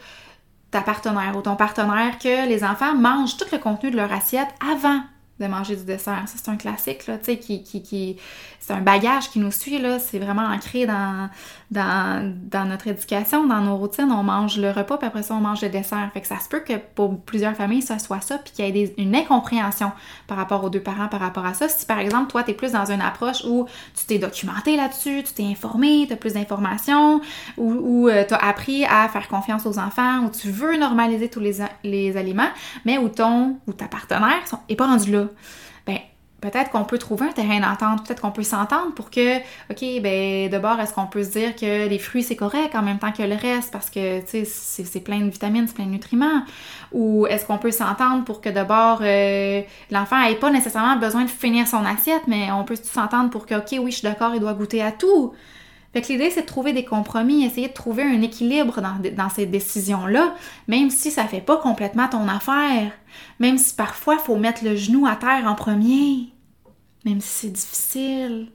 ta 0.72 0.82
partenaire 0.82 1.36
ou 1.36 1.42
ton 1.42 1.56
partenaire 1.56 2.20
que 2.20 2.48
les 2.48 2.64
enfants 2.64 2.96
mangent 2.96 3.38
tout 3.38 3.46
le 3.52 3.58
contenu 3.58 3.92
de 3.92 3.96
leur 3.96 4.12
assiette 4.12 4.50
avant 4.60 5.02
de 5.40 5.48
manger 5.48 5.76
du 5.76 5.84
dessert. 5.84 6.24
Ça, 6.28 6.36
c'est 6.42 6.50
un 6.50 6.56
classique, 6.56 7.08
là, 7.08 7.18
tu 7.18 7.26
sais, 7.26 7.38
qui, 7.38 7.62
qui, 7.64 7.82
qui 7.82 8.18
c'est 8.66 8.74
un 8.74 8.82
bagage 8.82 9.30
qui 9.30 9.38
nous 9.38 9.52
suit, 9.52 9.78
là. 9.78 10.00
C'est 10.00 10.18
vraiment 10.18 10.42
ancré 10.42 10.88
dans, 10.88 11.30
dans, 11.70 12.34
dans, 12.50 12.66
notre 12.66 12.88
éducation, 12.88 13.46
dans 13.46 13.62
nos 13.62 13.78
routines. 13.78 14.12
On 14.12 14.24
mange 14.24 14.58
le 14.58 14.72
repas, 14.72 14.98
puis 14.98 15.08
après 15.08 15.22
ça, 15.22 15.36
on 15.36 15.40
mange 15.40 15.62
le 15.62 15.70
dessert. 15.70 16.10
Fait 16.14 16.22
que 16.22 16.28
ça 16.28 16.40
se 16.40 16.50
peut 16.50 16.62
que 16.62 16.74
pour 16.96 17.20
plusieurs 17.20 17.54
familles, 17.54 17.84
ça 17.84 18.00
soit 18.00 18.22
ça, 18.22 18.40
puis 18.40 18.54
qu'il 18.54 18.76
y 18.76 18.82
ait 18.82 18.96
une 18.98 19.16
incompréhension 19.16 19.92
par 20.26 20.38
rapport 20.38 20.64
aux 20.64 20.72
deux 20.72 20.80
parents 20.80 21.08
par 21.10 21.20
rapport 21.20 21.46
à 21.46 21.54
ça. 21.54 21.70
Si, 21.70 21.86
par 21.86 22.00
exemple, 22.00 22.32
toi, 22.32 22.42
tu 22.42 22.52
es 22.52 22.54
plus 22.56 22.72
dans 22.72 22.90
une 22.90 23.02
approche 23.02 23.44
où 23.46 23.68
tu 23.96 24.06
t'es 24.08 24.18
documenté 24.18 24.78
là-dessus, 24.78 25.22
tu 25.24 25.34
t'es 25.34 25.46
informé, 25.46 26.06
tu 26.08 26.14
as 26.14 26.18
plus 26.18 26.34
d'informations, 26.34 27.22
ou, 27.58 28.10
euh, 28.10 28.24
tu 28.28 28.34
as 28.34 28.38
appris 28.38 28.84
à 28.86 29.08
faire 29.10 29.28
confiance 29.28 29.68
aux 29.68 29.78
enfants, 29.78 30.22
ou 30.24 30.30
tu 30.30 30.50
veux 30.50 30.76
normaliser 30.78 31.30
tous 31.30 31.40
les, 31.40 31.58
les 31.84 32.18
aliments, 32.18 32.50
mais 32.84 32.98
où 32.98 33.10
ton 33.10 33.60
ou 33.68 33.74
ta 33.74 33.88
partenaire 33.88 34.42
n'est 34.70 34.76
pas 34.76 34.88
rendu 34.88 35.12
là 35.12 35.25
ben 35.86 36.00
peut-être 36.42 36.70
qu'on 36.72 36.84
peut 36.84 36.98
trouver 36.98 37.28
un 37.28 37.32
terrain 37.32 37.60
d'entente, 37.60 38.06
peut-être 38.06 38.22
qu'on 38.22 38.32
peut 38.32 38.44
s'entendre 38.44 38.94
pour 38.94 39.10
que, 39.10 39.38
OK, 39.72 40.02
ben 40.02 40.50
d'abord, 40.50 40.80
est-ce 40.80 40.94
qu'on 40.94 41.08
peut 41.08 41.24
se 41.24 41.32
dire 41.32 41.56
que 41.56 41.88
les 41.88 42.00
fruits, 42.00 42.24
c'est 42.24 42.36
correct 42.36 42.76
en 42.76 42.82
même 42.82 43.00
temps 43.00 43.12
que 43.12 43.24
le 43.24 43.36
reste 43.36 43.72
parce 43.72 43.90
que, 43.90 44.22
tu 44.22 44.46
sais, 44.46 44.84
c'est 44.84 45.00
plein 45.00 45.20
de 45.20 45.30
vitamines, 45.30 45.68
c'est 45.68 45.76
plein 45.76 45.86
de 45.86 45.92
nutriments? 45.92 46.44
Ou 46.92 47.26
est-ce 47.28 47.46
qu'on 47.46 47.58
peut 47.58 47.72
s'entendre 47.72 48.24
pour 48.26 48.42
que 48.42 48.50
d'abord, 48.50 49.00
euh, 49.02 49.62
l'enfant 49.92 50.22
n'ait 50.22 50.36
pas 50.36 50.52
nécessairement 50.52 50.98
besoin 50.98 51.24
de 51.24 51.30
finir 51.30 51.68
son 51.68 51.84
assiette, 51.84 52.24
mais 52.28 52.52
on 52.52 52.64
peut 52.64 52.76
s'entendre 52.76 53.30
pour 53.30 53.46
que, 53.46 53.56
OK, 53.56 53.80
oui, 53.80 53.92
je 53.92 53.98
suis 53.98 54.08
d'accord, 54.08 54.34
il 54.36 54.40
doit 54.40 54.54
goûter 54.54 54.84
à 54.84 54.92
tout? 54.92 55.34
Fait 55.96 56.02
que 56.02 56.12
l'idée, 56.12 56.30
c'est 56.30 56.42
de 56.42 56.46
trouver 56.46 56.74
des 56.74 56.84
compromis, 56.84 57.46
essayer 57.46 57.70
de 57.70 57.74
trouver 57.74 58.04
un 58.04 58.22
équilibre 58.22 58.82
dans, 58.82 59.00
dans 59.16 59.30
ces 59.30 59.46
décisions-là, 59.46 60.36
même 60.68 60.90
si 60.90 61.10
ça 61.10 61.24
fait 61.24 61.40
pas 61.40 61.56
complètement 61.56 62.10
ton 62.10 62.28
affaire, 62.28 62.92
même 63.40 63.58
si 63.58 63.74
parfois 63.74 64.16
il 64.16 64.20
faut 64.20 64.36
mettre 64.36 64.66
le 64.66 64.76
genou 64.76 65.08
à 65.08 65.16
terre 65.16 65.46
en 65.46 65.56
premier, 65.56 66.34
même 67.06 67.22
si 67.22 67.30
c'est 67.30 67.54
difficile. 67.54 68.50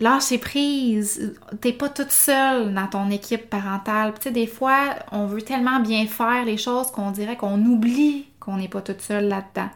lâcher 0.00 0.38
prise. 0.38 1.34
T'es 1.60 1.74
pas 1.74 1.90
toute 1.90 2.12
seule 2.12 2.72
dans 2.72 2.86
ton 2.86 3.10
équipe 3.10 3.50
parentale. 3.50 4.14
Tu 4.14 4.22
sais, 4.22 4.30
des 4.30 4.46
fois, 4.46 4.94
on 5.12 5.26
veut 5.26 5.42
tellement 5.42 5.80
bien 5.80 6.06
faire 6.06 6.46
les 6.46 6.56
choses 6.56 6.90
qu'on 6.92 7.10
dirait 7.10 7.36
qu'on 7.36 7.62
oublie 7.62 8.24
qu'on 8.40 8.56
n'est 8.56 8.68
pas 8.68 8.80
toute 8.80 9.02
seule 9.02 9.28
là-dedans. 9.28 9.68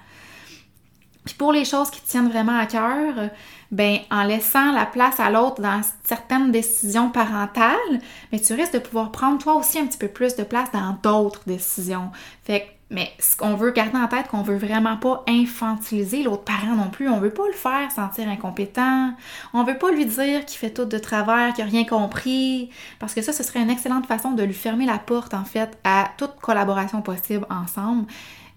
Puis 1.27 1.35
pour 1.35 1.53
les 1.53 1.67
choses 1.67 1.91
qui 1.91 2.01
tiennent 2.01 2.31
vraiment 2.31 2.59
à 2.59 2.65
cœur, 2.65 3.29
ben 3.71 3.99
en 4.11 4.25
laissant 4.25 4.73
la 4.73 4.87
place 4.87 5.21
à 5.21 5.31
l'autre 5.31 5.61
dans 5.61 5.81
certaines 6.05 6.51
décisions 6.51 7.11
parentales, 7.11 8.01
mais 8.33 8.41
tu 8.41 8.55
risques 8.55 8.75
de 8.75 8.79
pouvoir 8.79 9.13
prendre 9.13 9.39
toi 9.39 9.55
aussi 9.55 9.79
un 9.79 9.87
petit 9.87 9.99
peu 9.99 10.09
plus 10.09 10.37
de 10.37 10.43
place 10.43 10.71
dans 10.73 10.99
d'autres 11.03 11.43
décisions. 11.47 12.11
Fait 12.45 12.61
que 12.61 12.67
mais 12.93 13.13
ce 13.21 13.37
qu'on 13.37 13.55
veut 13.55 13.71
garder 13.71 13.97
en 13.97 14.09
tête, 14.09 14.27
qu'on 14.27 14.43
veut 14.43 14.57
vraiment 14.57 14.97
pas 14.97 15.23
infantiliser 15.29 16.25
l'autre 16.25 16.43
parent 16.43 16.75
non 16.75 16.91
plus. 16.91 17.09
On 17.09 17.21
veut 17.21 17.31
pas 17.31 17.47
le 17.47 17.55
faire 17.55 17.91
sentir 17.93 18.29
incompétent. 18.29 19.15
On 19.55 19.63
veut 19.63 19.79
pas 19.79 19.93
lui 19.93 20.07
dire 20.07 20.45
qu'il 20.45 20.59
fait 20.59 20.71
tout 20.71 20.87
de 20.87 20.99
travers, 20.99 21.55
qu'il 21.55 21.63
a 21.63 21.69
rien 21.69 21.85
compris. 21.85 22.71
Parce 22.99 23.15
que 23.15 23.23
ça, 23.23 23.33
ce 23.33 23.45
serait 23.45 23.63
une 23.63 23.71
excellente 23.71 24.07
façon 24.07 24.33
de 24.33 24.43
lui 24.43 24.55
fermer 24.55 24.87
la 24.87 24.99
porte, 24.99 25.35
en 25.35 25.45
fait, 25.45 25.79
à 25.85 26.11
toute 26.17 26.35
collaboration 26.41 27.01
possible 27.01 27.47
ensemble. 27.49 28.07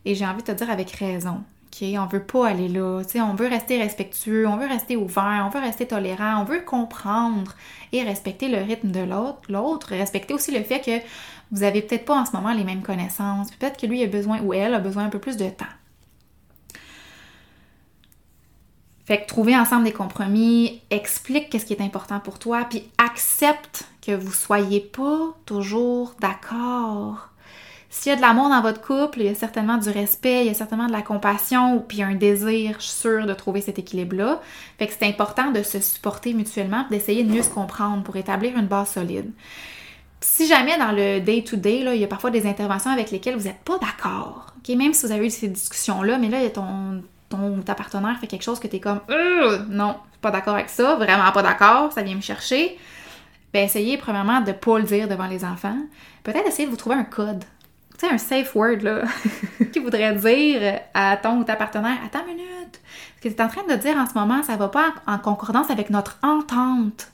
Et 0.04 0.16
j'ai 0.16 0.26
envie 0.26 0.42
de 0.42 0.48
te 0.48 0.52
dire 0.52 0.72
avec 0.72 0.90
raison. 0.92 1.44
OK? 1.74 1.84
On 1.98 2.06
veut 2.06 2.24
pas 2.24 2.48
aller 2.48 2.68
là. 2.68 3.02
sais, 3.08 3.22
on 3.22 3.36
veut 3.36 3.48
rester 3.48 3.82
respectueux, 3.82 4.48
on 4.48 4.58
veut 4.58 4.68
rester 4.68 4.96
ouvert, 4.96 5.44
on 5.46 5.50
veut 5.50 5.64
rester 5.64 5.88
tolérant, 5.88 6.42
on 6.42 6.44
veut 6.44 6.62
comprendre 6.62 7.54
et 7.92 8.04
respecter 8.04 8.48
le 8.48 8.58
rythme 8.58 8.92
de 8.92 9.02
l'autre. 9.02 9.42
L'autre, 9.50 9.90
respecter 9.90 10.34
aussi 10.34 10.52
le 10.52 10.64
fait 10.64 10.80
que 10.80 11.06
vous 11.52 11.64
avez 11.64 11.82
peut-être 11.82 12.06
pas 12.06 12.20
en 12.20 12.26
ce 12.26 12.36
moment 12.36 12.54
les 12.54 12.64
mêmes 12.64 12.82
connaissances. 12.82 13.52
Peut-être 13.52 13.80
que 13.80 13.86
lui 13.86 14.04
a 14.04 14.08
besoin 14.08 14.42
ou 14.42 14.54
elle 14.54 14.74
a 14.74 14.80
besoin 14.80 15.06
un 15.06 15.10
peu 15.10 15.20
plus 15.20 15.38
de 15.38 15.50
temps. 15.50 15.66
Fait 19.06 19.22
que 19.22 19.28
trouver 19.28 19.58
ensemble 19.58 19.84
des 19.84 19.92
compromis, 19.92 20.82
explique 20.90 21.50
qu'est-ce 21.50 21.66
qui 21.66 21.74
est 21.74 21.82
important 21.82 22.22
pour 22.22 22.40
toi, 22.40 22.66
puis 22.70 22.90
accepte 22.98 23.86
que 24.02 24.14
vous 24.14 24.32
soyez 24.32 24.80
pas 24.80 25.36
toujours 25.46 26.16
d'accord. 26.22 27.33
S'il 27.96 28.10
y 28.10 28.14
a 28.14 28.16
de 28.16 28.22
l'amour 28.22 28.50
dans 28.50 28.62
votre 28.62 28.82
couple, 28.82 29.20
il 29.20 29.28
y 29.28 29.30
a 29.30 29.36
certainement 29.36 29.78
du 29.78 29.88
respect, 29.88 30.42
il 30.42 30.48
y 30.48 30.50
a 30.50 30.56
certainement 30.56 30.88
de 30.88 30.92
la 30.92 31.04
compassion, 31.04 31.86
puis 31.88 32.02
un 32.02 32.16
désir, 32.16 32.82
sûre, 32.82 33.28
de 33.28 33.34
trouver 33.36 33.62
cet 33.62 33.78
équilibre-là. 33.78 34.42
Fait 34.80 34.88
que 34.88 34.94
c'est 34.98 35.08
important 35.08 35.52
de 35.52 35.62
se 35.62 35.80
supporter 35.80 36.34
mutuellement, 36.34 36.88
d'essayer 36.90 37.24
de 37.24 37.32
mieux 37.32 37.44
se 37.44 37.52
comprendre 37.52 38.02
pour 38.02 38.16
établir 38.16 38.58
une 38.58 38.66
base 38.66 38.90
solide 38.90 39.32
si 40.22 40.48
jamais 40.48 40.78
dans 40.78 40.94
le 40.94 41.20
day-to-day, 41.20 41.82
il 41.96 42.00
y 42.00 42.04
a 42.04 42.08
parfois 42.08 42.32
des 42.32 42.48
interventions 42.48 42.90
avec 42.92 43.12
lesquelles 43.12 43.36
vous 43.36 43.44
n'êtes 43.44 43.62
pas 43.66 43.78
d'accord, 43.78 44.54
même 44.70 44.94
si 44.94 45.06
vous 45.06 45.12
avez 45.12 45.28
eu 45.28 45.30
ces 45.30 45.50
discussions-là, 45.50 46.18
mais 46.18 46.30
là, 46.30 46.50
ton, 46.50 47.04
ton 47.28 47.62
ta 47.62 47.76
partenaire 47.76 48.18
fait 48.20 48.28
quelque 48.28 48.44
chose 48.44 48.58
que 48.60 48.68
tu 48.68 48.78
es 48.78 48.80
comme 48.80 49.02
non, 49.70 49.98
pas 50.22 50.32
d'accord 50.32 50.56
avec 50.56 50.70
ça, 50.70 50.96
vraiment 50.96 51.30
pas 51.34 51.44
d'accord, 51.44 51.92
ça 51.92 52.04
vient 52.04 52.16
me 52.16 52.22
chercher, 52.22 52.78
ben 53.54 53.66
essayez 53.66 53.98
premièrement 53.98 54.40
de 54.40 54.48
ne 54.48 54.54
pas 54.54 54.80
le 54.80 54.86
dire 54.86 55.10
devant 55.10 55.28
les 55.28 55.44
enfants. 55.44 55.78
Peut-être 56.24 56.48
essayer 56.48 56.66
de 56.66 56.72
vous 56.72 56.78
trouver 56.78 56.96
un 56.96 57.04
code. 57.04 57.44
Un 58.12 58.18
safe 58.18 58.54
word, 58.56 58.82
là, 58.82 59.04
qui 59.72 59.80
voudrait 59.80 60.14
dire 60.14 60.82
à 60.94 61.18
ton 61.18 61.38
ou 61.38 61.44
ta 61.44 61.56
partenaire 61.56 61.98
Attends 62.06 62.26
une 62.28 62.36
minute, 62.36 62.82
ce 63.18 63.22
que 63.22 63.34
tu 63.34 63.36
es 63.36 63.42
en 63.42 63.48
train 63.48 63.64
de 63.64 63.76
dire 63.76 63.96
en 63.98 64.06
ce 64.06 64.14
moment, 64.14 64.44
ça 64.44 64.58
va 64.58 64.68
pas 64.68 64.94
en 65.08 65.18
concordance 65.18 65.70
avec 65.70 65.90
notre 65.90 66.20
entente 66.22 67.14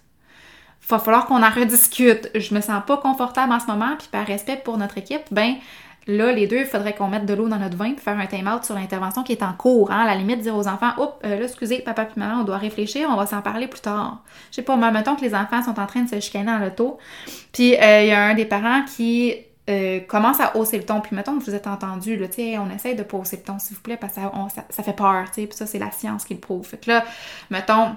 va 0.90 1.00
falloir 1.00 1.26
qu'on 1.26 1.44
en 1.44 1.50
rediscute. 1.50 2.30
Je 2.36 2.54
me 2.54 2.62
sens 2.62 2.82
pas 2.86 2.98
confortable 2.98 3.54
en 3.54 3.60
ce 3.60 3.68
moment, 3.68 3.96
puis 3.98 4.08
par 4.12 4.26
respect 4.26 4.62
pour 4.64 4.78
notre 4.78 4.98
équipe, 4.98 5.22
ben 5.32 5.56
là, 6.08 6.32
les 6.32 6.48
deux, 6.48 6.62
il 6.62 6.66
faudrait 6.66 6.96
qu'on 6.96 7.08
mette 7.08 7.26
de 7.26 7.34
l'eau 7.34 7.48
dans 7.48 7.60
notre 7.60 7.78
vin 7.78 7.92
pour 7.92 8.02
faire 8.02 8.18
un 8.18 8.26
time-out 8.26 8.64
sur 8.64 8.74
l'intervention 8.74 9.24
qui 9.24 9.34
est 9.34 9.44
en 9.44 9.54
cours. 9.54 9.92
Hein? 9.92 10.02
À 10.02 10.06
la 10.08 10.16
limite, 10.16 10.40
dire 10.40 10.56
aux 10.56 10.68
enfants, 10.68 10.92
oups, 10.98 11.14
euh, 11.26 11.40
là, 11.40 11.46
excusez, 11.46 11.80
papa 11.80 12.04
et 12.04 12.20
maman, 12.20 12.42
on 12.42 12.44
doit 12.44 12.58
réfléchir, 12.58 13.08
on 13.12 13.16
va 13.16 13.28
s'en 13.28 13.42
parler 13.42 13.68
plus 13.68 13.82
tard. 13.82 14.24
Je 14.50 14.56
sais 14.56 14.62
pas, 14.64 14.76
moi, 14.76 14.90
mettons 14.92 15.16
que 15.16 15.22
les 15.22 15.36
enfants 15.36 15.62
sont 15.62 15.80
en 15.80 15.86
train 15.86 16.02
de 16.02 16.10
se 16.10 16.20
chicaner 16.20 16.46
dans 16.46 16.58
l'auto, 16.58 16.98
puis 17.52 17.76
euh, 17.76 18.02
il 18.02 18.08
y 18.08 18.12
a 18.12 18.24
un 18.24 18.34
des 18.34 18.46
parents 18.46 18.84
qui 18.84 19.36
euh, 19.70 20.00
commence 20.02 20.40
à 20.40 20.58
hausser 20.58 20.78
le 20.78 20.86
ton, 20.86 21.00
puis 21.00 21.16
mettons 21.16 21.38
que 21.38 21.44
vous 21.44 21.54
êtes 21.54 21.68
entendu, 21.68 22.18
là, 22.18 22.28
on 22.60 22.70
essaye 22.72 22.96
de 22.96 23.04
pas 23.04 23.18
hausser 23.18 23.38
le 23.38 23.44
ton, 23.44 23.60
s'il 23.60 23.76
vous 23.76 23.82
plaît, 23.82 23.98
parce 23.98 24.16
que 24.16 24.22
ça, 24.22 24.66
ça, 24.70 24.84
fait 24.84 24.94
peur, 24.94 25.26
tu 25.28 25.42
sais, 25.42 25.48
puis 25.48 25.58
ça, 25.58 25.66
c'est 25.66 25.80
la 25.80 25.92
science 25.92 26.26
qui 26.26 26.34
le 26.34 26.40
prouve. 26.40 26.66
Fait 26.66 26.78
que 26.78 26.90
là, 26.90 27.06
mettons, 27.50 27.96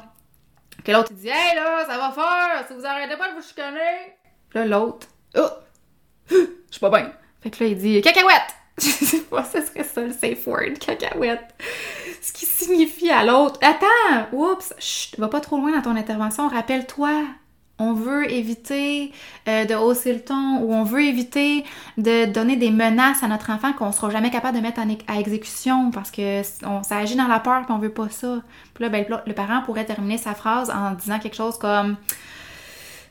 que 0.85 0.93
l'autre, 0.93 1.09
il 1.13 1.17
dit 1.17 1.29
Hey 1.29 1.55
là, 1.57 1.85
ça 1.87 1.97
va 1.97 2.11
faire, 2.13 2.67
si 2.67 2.75
vous 2.75 2.85
arrêtez 2.85 3.17
pas 3.17 3.31
de 3.31 3.37
vous 3.37 3.43
chicaner. 3.43 4.17
Puis 4.51 4.59
là, 4.59 4.67
l'autre, 4.67 5.07
oh, 5.37 5.49
je 6.31 6.37
suis 6.71 6.81
pas 6.81 6.91
bien. 6.91 7.13
Fait 7.41 7.51
que 7.51 7.65
là, 7.65 7.71
il 7.71 7.79
dit 7.79 8.01
Cacahuète. 8.03 8.55
Je 8.79 8.89
sais 8.89 9.21
pas, 9.21 9.45
ce 9.45 9.61
serait 9.61 9.85
ça 9.85 10.01
le 10.01 10.13
safe 10.13 10.47
word, 10.47 10.79
cacahuète. 10.81 11.55
Ce 12.23 12.33
qui 12.33 12.47
signifie 12.47 13.11
à 13.11 13.23
l'autre 13.23 13.61
Attends, 13.63 14.29
oups, 14.33 14.73
chut, 14.79 15.19
va 15.19 15.29
pas 15.29 15.41
trop 15.41 15.59
loin 15.59 15.73
dans 15.73 15.83
ton 15.83 15.95
intervention, 15.95 16.49
rappelle-toi, 16.49 17.25
on 17.83 17.95
veut 17.95 18.31
éviter 18.31 19.13
euh, 19.49 19.65
de 19.65 19.75
hausser 19.75 20.13
le 20.13 20.21
ton 20.21 20.59
ou 20.61 20.73
on 20.73 20.85
veut 20.85 21.03
éviter 21.03 21.65
de 21.99 22.27
donner 22.27 22.57
des 22.57 22.71
menaces 22.71 23.23
à 23.23 23.29
notre 23.29 23.51
enfant 23.51 23.73
qu'on 23.73 23.93
sera 23.93 24.11
jamais 24.11 24.31
capable 24.31 24.57
de 24.57 24.63
mettre 24.63 24.81
à 25.09 25.19
exécution 25.19 25.91
parce 25.91 26.11
que 26.11 26.43
ça 26.43 26.97
agit 26.97 27.17
dans 27.17 27.29
la 27.29 27.41
peur 27.41 27.63
et 27.69 27.73
on 27.73 27.79
veut 27.79 27.93
pas 27.93 28.09
ça. 28.09 28.39
Puis 28.75 28.85
là, 28.85 28.91
ben, 28.91 29.05
le 29.27 29.33
parent 29.33 29.63
pourrait 29.63 29.85
terminer 29.85 30.19
sa 30.19 30.35
phrase 30.35 30.71
en 30.71 30.93
disant 30.93 31.19
quelque 31.19 31.37
chose 31.37 31.59
comme 31.59 31.97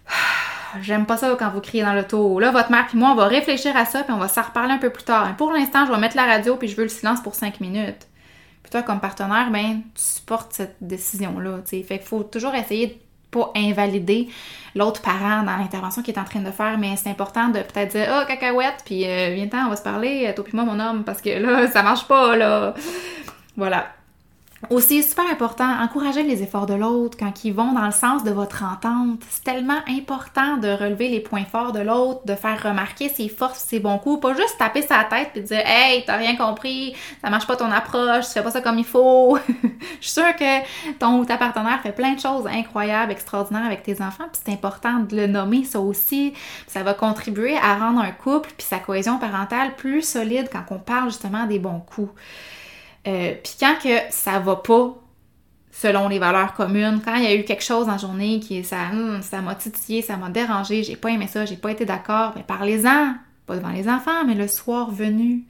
J'aime 0.81 1.05
pas 1.05 1.17
ça 1.17 1.36
quand 1.38 1.49
vous 1.49 1.60
criez 1.60 1.84
dans 1.84 1.93
l'auto. 1.93 2.39
Là, 2.39 2.51
votre 2.51 2.71
mère 2.71 2.88
et 2.93 2.97
moi, 2.97 3.12
on 3.12 3.15
va 3.15 3.25
réfléchir 3.25 3.75
à 3.75 3.86
ça 3.86 4.03
puis 4.03 4.13
on 4.13 4.17
va 4.17 4.29
s'en 4.29 4.43
reparler 4.43 4.73
un 4.73 4.77
peu 4.77 4.89
plus 4.89 5.03
tard. 5.03 5.36
pour 5.36 5.51
l'instant, 5.51 5.86
je 5.86 5.91
vais 5.91 5.99
mettre 5.99 6.15
la 6.15 6.25
radio 6.25 6.55
puis 6.55 6.67
je 6.67 6.75
veux 6.75 6.84
le 6.84 6.89
silence 6.89 7.21
pour 7.21 7.36
cinq 7.36 7.60
minutes. 7.60 8.07
Puis 8.63 8.71
toi, 8.71 8.84
comme 8.84 8.99
partenaire, 8.99 9.49
ben, 9.51 9.81
tu 9.95 10.01
supportes 10.01 10.53
cette 10.53 10.77
décision-là. 10.81 11.60
Fait 11.65 11.84
qu'il 11.84 12.01
faut 12.01 12.23
toujours 12.23 12.53
essayer 12.53 12.88
de 12.88 12.93
pas 13.32 13.52
invalider 13.56 14.30
l'autre 14.76 15.02
parent 15.02 15.44
dans 15.44 15.58
l'intervention 15.58 16.02
qu'il 16.02 16.13
est 16.13 16.20
en 16.20 16.24
train 16.24 16.41
de 16.41 16.52
faire, 16.52 16.78
mais 16.78 16.96
c'est 16.96 17.10
important 17.10 17.50
de 17.50 17.60
peut-être 17.60 17.91
dire 17.91 18.08
Oh, 18.12 18.26
cacahuète, 18.28 18.84
puis 18.86 19.06
euh, 19.06 19.32
viens-t'en, 19.34 19.65
on 19.65 19.70
va 19.70 19.76
se 19.76 19.84
parler, 19.84 20.32
toi 20.36 20.44
puis 20.44 20.56
moi, 20.56 20.65
mon 20.65 20.80
homme, 20.80 21.04
parce 21.04 21.22
que 21.22 21.30
là, 21.30 21.67
ça 21.72 21.84
marche 21.84 22.08
pas, 22.08 22.36
là. 22.36 22.74
Voilà. 23.58 23.88
Aussi, 24.69 25.02
super 25.02 25.26
important, 25.30 25.67
encourager 25.82 26.21
les 26.21 26.43
efforts 26.43 26.67
de 26.67 26.76
l'autre 26.76 27.17
quand 27.17 27.43
ils 27.43 27.54
vont 27.54 27.74
dans 27.74 27.86
le 27.86 27.91
sens 27.91 28.24
de 28.24 28.30
votre 28.30 28.63
entente. 28.63 29.21
C'est 29.30 29.43
tellement 29.43 29.80
important 29.89 30.58
de 30.58 30.67
relever 30.67 31.10
les 31.10 31.19
points 31.19 31.45
forts 31.45 31.71
de 31.71 31.80
l'autre, 31.80 32.21
de 32.26 32.36
faire 32.36 32.62
remarquer 32.62 33.10
ses 33.10 33.28
forces, 33.28 33.60
ses 33.60 33.80
bons 33.80 33.97
coups, 33.97 34.21
pas 34.21 34.36
juste 34.36 34.58
taper 34.60 34.84
sa 34.84 35.04
tête 35.04 35.32
et 35.36 35.41
dire 35.41 35.62
Hey, 35.65 36.06
t'as 36.06 36.15
rien 36.15 36.36
compris, 36.36 36.95
ça 37.21 37.30
marche 37.32 37.47
pas 37.47 37.56
ton 37.56 37.71
approche, 37.71 38.28
tu 38.28 38.32
fais 38.32 38.43
pas 38.43 38.52
ça 38.52 38.62
comme 38.62 38.78
il 38.78 38.86
faut. 38.86 39.38
Je 40.00 40.08
suis 40.08 40.21
sûre 40.21 40.36
que 40.36 40.93
ton 41.00 41.19
ou 41.19 41.26
ta 41.26 41.38
partenaire 41.38 41.82
fait 41.82 41.91
plein 41.91 42.13
de 42.13 42.19
choses 42.19 42.45
incroyables, 42.45 43.12
extraordinaires 43.12 43.65
avec 43.65 43.82
tes 43.82 44.02
enfants, 44.02 44.26
puis 44.32 44.41
c'est 44.45 44.54
important 44.54 45.00
de 45.00 45.15
le 45.15 45.28
nommer 45.28 45.63
ça 45.63 45.80
aussi. 45.80 46.34
Ça 46.67 46.84
va 46.84 46.93
contribuer 46.93 47.58
à 47.58 47.78
rendre 47.78 48.00
un 48.00 48.12
couple 48.12 48.52
puis 48.56 48.65
sa 48.65 48.78
cohésion 48.78 49.17
parentale 49.17 49.76
plus 49.76 50.04
solide 50.04 50.50
quand 50.52 50.63
on 50.69 50.78
parle 50.78 51.10
justement 51.10 51.45
des 51.45 51.58
bons 51.58 51.80
coups. 51.80 52.12
Euh, 53.07 53.33
Puis 53.43 53.53
quand 53.59 53.75
que 53.81 53.97
ça 54.09 54.39
va 54.39 54.57
pas 54.57 54.95
selon 55.71 56.07
les 56.09 56.19
valeurs 56.19 56.53
communes, 56.53 57.01
quand 57.03 57.15
il 57.15 57.23
y 57.23 57.27
a 57.27 57.35
eu 57.35 57.43
quelque 57.43 57.63
chose 57.63 57.89
en 57.89 57.97
journée 57.97 58.39
qui 58.39 58.63
ça 58.63 58.89
hum, 58.91 59.21
ça 59.21 59.41
m'a 59.41 59.55
titillé, 59.55 60.01
ça 60.01 60.17
m'a 60.17 60.29
dérangé, 60.29 60.83
j'ai 60.83 60.95
pas 60.95 61.09
aimé 61.09 61.27
ça, 61.27 61.45
j'ai 61.45 61.55
pas 61.55 61.71
été 61.71 61.85
d'accord, 61.85 62.33
mais 62.35 62.43
parlez-en, 62.43 63.15
pas 63.47 63.55
devant 63.55 63.69
les 63.69 63.89
enfants, 63.89 64.25
mais 64.25 64.35
le 64.35 64.47
soir 64.47 64.91
venu. 64.91 65.45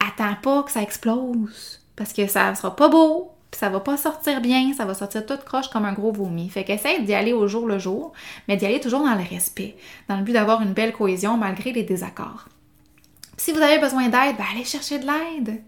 Attends 0.00 0.36
pas 0.42 0.62
que 0.62 0.70
ça 0.70 0.82
explose 0.82 1.80
parce 1.96 2.12
que 2.12 2.26
ça 2.26 2.54
sera 2.54 2.76
pas 2.76 2.88
beau, 2.88 3.32
puis 3.50 3.58
ça 3.58 3.68
va 3.68 3.80
pas 3.80 3.96
sortir 3.96 4.40
bien, 4.40 4.72
ça 4.74 4.84
va 4.84 4.94
sortir 4.94 5.26
toute 5.26 5.44
croche 5.44 5.68
comme 5.68 5.84
un 5.84 5.92
gros 5.92 6.12
vomi. 6.12 6.48
Fait 6.48 6.64
qu'essaye 6.64 7.02
d'y 7.04 7.14
aller 7.14 7.32
au 7.32 7.48
jour 7.48 7.66
le 7.66 7.78
jour, 7.78 8.12
mais 8.48 8.56
d'y 8.56 8.66
aller 8.66 8.80
toujours 8.80 9.00
dans 9.00 9.14
le 9.14 9.24
respect, 9.28 9.76
dans 10.08 10.16
le 10.16 10.22
but 10.22 10.32
d'avoir 10.32 10.62
une 10.62 10.72
belle 10.72 10.92
cohésion 10.92 11.36
malgré 11.36 11.72
les 11.72 11.82
désaccords. 11.82 12.48
Si 13.36 13.52
vous 13.52 13.60
avez 13.60 13.78
besoin 13.78 14.04
d'aide, 14.04 14.36
ben 14.36 14.44
allez 14.54 14.64
chercher 14.64 14.98
de 14.98 15.06
l'aide. 15.06 15.62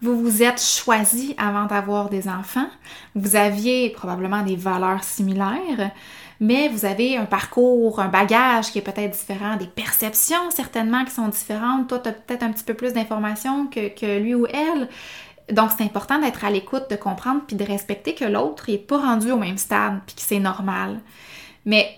Vous 0.00 0.20
vous 0.20 0.42
êtes 0.44 0.62
choisi 0.62 1.34
avant 1.38 1.64
d'avoir 1.64 2.08
des 2.08 2.28
enfants. 2.28 2.68
Vous 3.16 3.34
aviez 3.34 3.90
probablement 3.90 4.42
des 4.42 4.54
valeurs 4.54 5.02
similaires, 5.02 5.90
mais 6.38 6.68
vous 6.68 6.84
avez 6.84 7.16
un 7.16 7.24
parcours, 7.24 7.98
un 7.98 8.08
bagage 8.08 8.70
qui 8.70 8.78
est 8.78 8.82
peut-être 8.82 9.18
différent, 9.18 9.56
des 9.56 9.66
perceptions 9.66 10.50
certainement 10.50 11.04
qui 11.04 11.10
sont 11.10 11.26
différentes. 11.26 11.88
Toi, 11.88 11.98
tu 11.98 12.10
as 12.10 12.12
peut-être 12.12 12.44
un 12.44 12.52
petit 12.52 12.62
peu 12.62 12.74
plus 12.74 12.92
d'informations 12.92 13.66
que, 13.66 14.18
lui 14.18 14.36
ou 14.36 14.46
elle. 14.46 14.88
Donc, 15.52 15.70
c'est 15.76 15.84
important 15.84 16.20
d'être 16.20 16.44
à 16.44 16.50
l'écoute, 16.50 16.84
de 16.90 16.96
comprendre, 16.96 17.40
puis 17.46 17.56
de 17.56 17.64
respecter 17.64 18.14
que 18.14 18.24
l'autre 18.24 18.70
n'est 18.70 18.78
pas 18.78 18.98
rendu 18.98 19.32
au 19.32 19.38
même 19.38 19.58
stade, 19.58 20.00
puis 20.06 20.14
que 20.14 20.22
c'est 20.22 20.38
normal. 20.38 21.00
Mais 21.64 21.88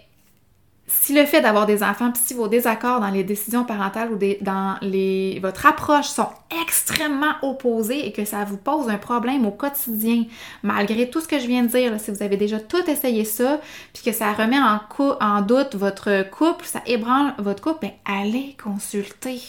si 0.90 1.14
le 1.14 1.24
fait 1.24 1.40
d'avoir 1.40 1.66
des 1.66 1.82
enfants, 1.82 2.10
puis 2.10 2.20
si 2.24 2.34
vos 2.34 2.48
désaccords 2.48 3.00
dans 3.00 3.10
les 3.10 3.22
décisions 3.22 3.64
parentales 3.64 4.12
ou 4.12 4.18
dans 4.40 4.76
les, 4.82 5.38
votre 5.40 5.66
approche 5.66 6.06
sont 6.06 6.28
extrêmement 6.62 7.34
opposés 7.42 8.06
et 8.06 8.12
que 8.12 8.24
ça 8.24 8.44
vous 8.44 8.56
pose 8.56 8.88
un 8.88 8.98
problème 8.98 9.46
au 9.46 9.52
quotidien, 9.52 10.24
malgré 10.64 11.08
tout 11.08 11.20
ce 11.20 11.28
que 11.28 11.38
je 11.38 11.46
viens 11.46 11.62
de 11.62 11.68
dire, 11.68 11.92
si 12.00 12.10
vous 12.10 12.22
avez 12.22 12.36
déjà 12.36 12.58
tout 12.58 12.90
essayé 12.90 13.24
ça, 13.24 13.60
puis 13.92 14.02
que 14.02 14.12
ça 14.12 14.32
remet 14.32 14.58
en, 14.58 14.80
en 15.20 15.42
doute 15.42 15.76
votre 15.76 16.28
couple, 16.28 16.64
ça 16.64 16.82
ébranle 16.86 17.34
votre 17.38 17.62
couple, 17.62 17.86
ben 17.86 17.92
allez 18.04 18.56
consulter. 18.62 19.40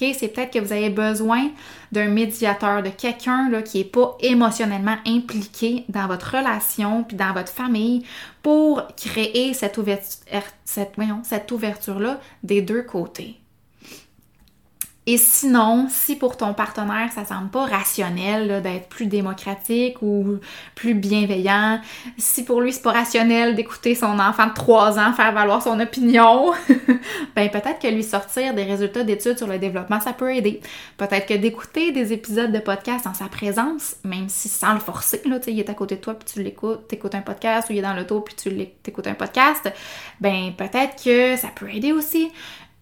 OK? 0.00 0.14
C'est 0.18 0.28
peut-être 0.28 0.52
que 0.52 0.58
vous 0.58 0.72
avez 0.72 0.90
besoin 0.90 1.50
d'un 1.92 2.08
médiateur, 2.08 2.82
de 2.82 2.88
quelqu'un 2.88 3.50
qui 3.62 3.78
n'est 3.78 3.84
pas 3.84 4.16
émotionnellement 4.20 4.96
impliqué 5.06 5.84
dans 5.88 6.06
votre 6.06 6.36
relation 6.36 7.04
puis 7.04 7.16
dans 7.16 7.32
votre 7.32 7.52
famille 7.52 8.04
pour 8.42 8.86
créer 8.96 9.54
cette 9.54 9.78
ouverture, 9.78 10.18
cette, 10.64 10.94
cette 11.24 11.52
ouverture-là 11.52 12.20
des 12.42 12.62
deux 12.62 12.82
côtés. 12.82 13.41
Et 15.04 15.16
sinon, 15.16 15.88
si 15.90 16.14
pour 16.14 16.36
ton 16.36 16.54
partenaire, 16.54 17.10
ça 17.12 17.24
semble 17.24 17.50
pas 17.50 17.66
rationnel 17.66 18.62
d'être 18.62 18.88
plus 18.88 19.06
démocratique 19.06 20.00
ou 20.00 20.38
plus 20.76 20.94
bienveillant, 20.94 21.80
si 22.18 22.44
pour 22.44 22.60
lui 22.60 22.72
c'est 22.72 22.82
pas 22.82 22.92
rationnel 22.92 23.56
d'écouter 23.56 23.96
son 23.96 24.20
enfant 24.20 24.46
de 24.46 24.54
3 24.54 25.00
ans 25.00 25.12
faire 25.12 25.32
valoir 25.32 25.60
son 25.60 25.80
opinion, 25.80 26.52
ben 27.34 27.50
peut-être 27.50 27.80
que 27.80 27.88
lui 27.88 28.04
sortir 28.04 28.54
des 28.54 28.62
résultats 28.62 29.02
d'études 29.02 29.38
sur 29.38 29.48
le 29.48 29.58
développement, 29.58 29.98
ça 29.98 30.12
peut 30.12 30.32
aider. 30.32 30.60
Peut-être 30.98 31.26
que 31.26 31.34
d'écouter 31.34 31.90
des 31.90 32.12
épisodes 32.12 32.52
de 32.52 32.60
podcast 32.60 33.04
en 33.08 33.14
sa 33.14 33.24
présence, 33.24 33.96
même 34.04 34.28
si 34.28 34.48
sans 34.48 34.72
le 34.72 34.80
forcer, 34.80 35.20
là, 35.24 35.40
il 35.48 35.58
est 35.58 35.68
à 35.68 35.74
côté 35.74 35.96
de 35.96 36.00
toi 36.00 36.14
puis 36.14 36.32
tu 36.32 36.44
l'écoutes, 36.44 36.86
t'écoutes 36.86 37.16
un 37.16 37.22
podcast 37.22 37.70
ou 37.70 37.72
il 37.72 37.80
est 37.80 37.82
dans 37.82 37.94
l'auto 37.94 38.20
puis 38.20 38.36
tu 38.36 38.50
écoutes 38.86 39.08
un 39.08 39.14
podcast, 39.14 39.68
ben 40.20 40.52
peut-être 40.56 41.02
que 41.02 41.36
ça 41.36 41.48
peut 41.48 41.68
aider 41.74 41.90
aussi 41.90 42.30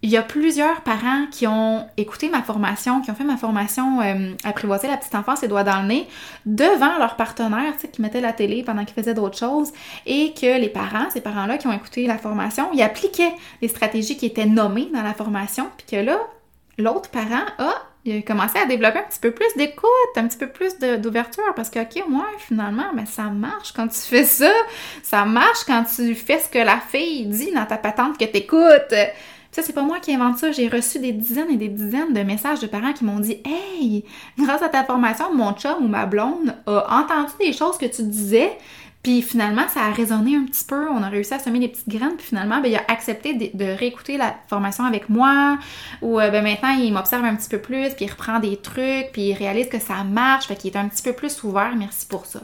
il 0.03 0.09
y 0.09 0.17
a 0.17 0.23
plusieurs 0.23 0.81
parents 0.81 1.27
qui 1.29 1.45
ont 1.45 1.85
écouté 1.97 2.29
ma 2.29 2.41
formation, 2.41 3.01
qui 3.01 3.11
ont 3.11 3.15
fait 3.15 3.23
ma 3.23 3.37
formation 3.37 4.01
euh, 4.01 4.33
apprivoiser 4.43 4.87
la 4.87 4.97
petite 4.97 5.13
enfance 5.13 5.43
et 5.43 5.47
doigts 5.47 5.63
dans 5.63 5.81
le 5.81 5.87
nez 5.87 6.07
devant 6.45 6.97
leur 6.97 7.15
partenaire, 7.15 7.73
tu 7.75 7.81
sais, 7.81 7.87
qui 7.89 8.01
mettait 8.01 8.21
la 8.21 8.33
télé 8.33 8.63
pendant 8.63 8.83
qu'ils 8.83 8.95
faisaient 8.95 9.13
d'autres 9.13 9.37
choses 9.37 9.71
et 10.07 10.33
que 10.33 10.59
les 10.59 10.69
parents, 10.69 11.09
ces 11.11 11.21
parents-là 11.21 11.57
qui 11.57 11.67
ont 11.67 11.73
écouté 11.73 12.07
la 12.07 12.17
formation, 12.17 12.69
ils 12.73 12.81
appliquaient 12.81 13.33
les 13.61 13.67
stratégies 13.67 14.17
qui 14.17 14.25
étaient 14.25 14.45
nommées 14.45 14.89
dans 14.91 15.03
la 15.03 15.13
formation, 15.13 15.67
puis 15.77 15.97
que 15.97 16.03
là, 16.03 16.19
l'autre 16.79 17.09
parent 17.09 17.45
a 17.59 17.73
il 18.03 18.17
a 18.17 18.21
commencé 18.23 18.57
à 18.57 18.65
développer 18.65 18.97
un 18.97 19.03
petit 19.03 19.19
peu 19.19 19.29
plus 19.29 19.53
d'écoute, 19.55 19.85
un 20.15 20.27
petit 20.27 20.37
peu 20.37 20.47
plus 20.47 20.79
d'ouverture, 20.79 21.53
parce 21.55 21.69
que, 21.69 21.79
OK, 21.79 22.03
moi, 22.09 22.25
finalement, 22.39 22.91
mais 22.95 23.05
ça 23.05 23.25
marche 23.25 23.73
quand 23.73 23.87
tu 23.87 23.99
fais 23.99 24.23
ça. 24.23 24.51
Ça 25.03 25.23
marche 25.25 25.63
quand 25.67 25.83
tu 25.83 26.15
fais 26.15 26.39
ce 26.39 26.49
que 26.49 26.57
la 26.57 26.79
fille 26.79 27.27
dit 27.27 27.51
dans 27.51 27.65
ta 27.67 27.77
patente 27.77 28.17
que 28.17 28.25
t'écoutes. 28.25 28.95
Ça, 29.51 29.61
c'est 29.61 29.73
pas 29.73 29.83
moi 29.83 29.99
qui 29.99 30.13
invente 30.13 30.37
ça. 30.37 30.51
J'ai 30.51 30.69
reçu 30.69 30.99
des 30.99 31.11
dizaines 31.11 31.49
et 31.49 31.57
des 31.57 31.67
dizaines 31.67 32.13
de 32.13 32.21
messages 32.21 32.59
de 32.59 32.67
parents 32.67 32.93
qui 32.93 33.03
m'ont 33.03 33.19
dit 33.19 33.37
Hey, 33.43 34.05
grâce 34.37 34.61
à 34.61 34.69
ta 34.69 34.83
formation, 34.83 35.33
mon 35.33 35.53
chum 35.53 35.83
ou 35.83 35.87
ma 35.87 36.05
blonde 36.05 36.55
a 36.67 37.01
entendu 37.01 37.33
des 37.39 37.53
choses 37.53 37.77
que 37.77 37.85
tu 37.85 38.03
disais. 38.03 38.57
Puis 39.03 39.23
finalement, 39.23 39.67
ça 39.67 39.81
a 39.85 39.91
résonné 39.91 40.35
un 40.35 40.43
petit 40.43 40.63
peu. 40.63 40.87
On 40.89 41.01
a 41.01 41.09
réussi 41.09 41.33
à 41.33 41.39
semer 41.39 41.59
des 41.59 41.69
petites 41.69 41.89
graines. 41.89 42.15
Puis 42.17 42.27
finalement, 42.27 42.61
ben, 42.61 42.69
il 42.71 42.75
a 42.75 42.83
accepté 42.87 43.33
de, 43.33 43.65
réécouter 43.65 44.17
la 44.17 44.35
formation 44.47 44.83
avec 44.83 45.09
moi. 45.09 45.57
Ou 46.01 46.19
euh, 46.19 46.29
ben, 46.29 46.43
maintenant, 46.43 46.69
il 46.69 46.93
m'observe 46.93 47.25
un 47.25 47.35
petit 47.35 47.49
peu 47.49 47.57
plus. 47.57 47.89
Puis 47.95 48.05
il 48.05 48.11
reprend 48.11 48.39
des 48.39 48.57
trucs. 48.57 49.11
Puis 49.11 49.29
il 49.29 49.33
réalise 49.33 49.69
que 49.69 49.79
ça 49.79 50.03
marche. 50.03 50.45
Fait 50.47 50.55
qu'il 50.55 50.71
est 50.71 50.77
un 50.77 50.87
petit 50.87 51.01
peu 51.01 51.13
plus 51.13 51.43
ouvert. 51.43 51.73
Merci 51.75 52.05
pour 52.05 52.27
ça. 52.27 52.41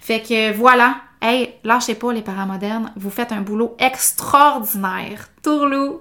Fait 0.00 0.20
que 0.20 0.52
voilà. 0.52 0.96
Hey, 1.20 1.54
lâchez 1.62 1.94
pas 1.94 2.12
les 2.12 2.22
parents. 2.22 2.48
Vous 2.96 3.10
faites 3.10 3.30
un 3.30 3.42
boulot 3.42 3.76
extraordinaire. 3.78 5.28
Tourlou! 5.40 5.90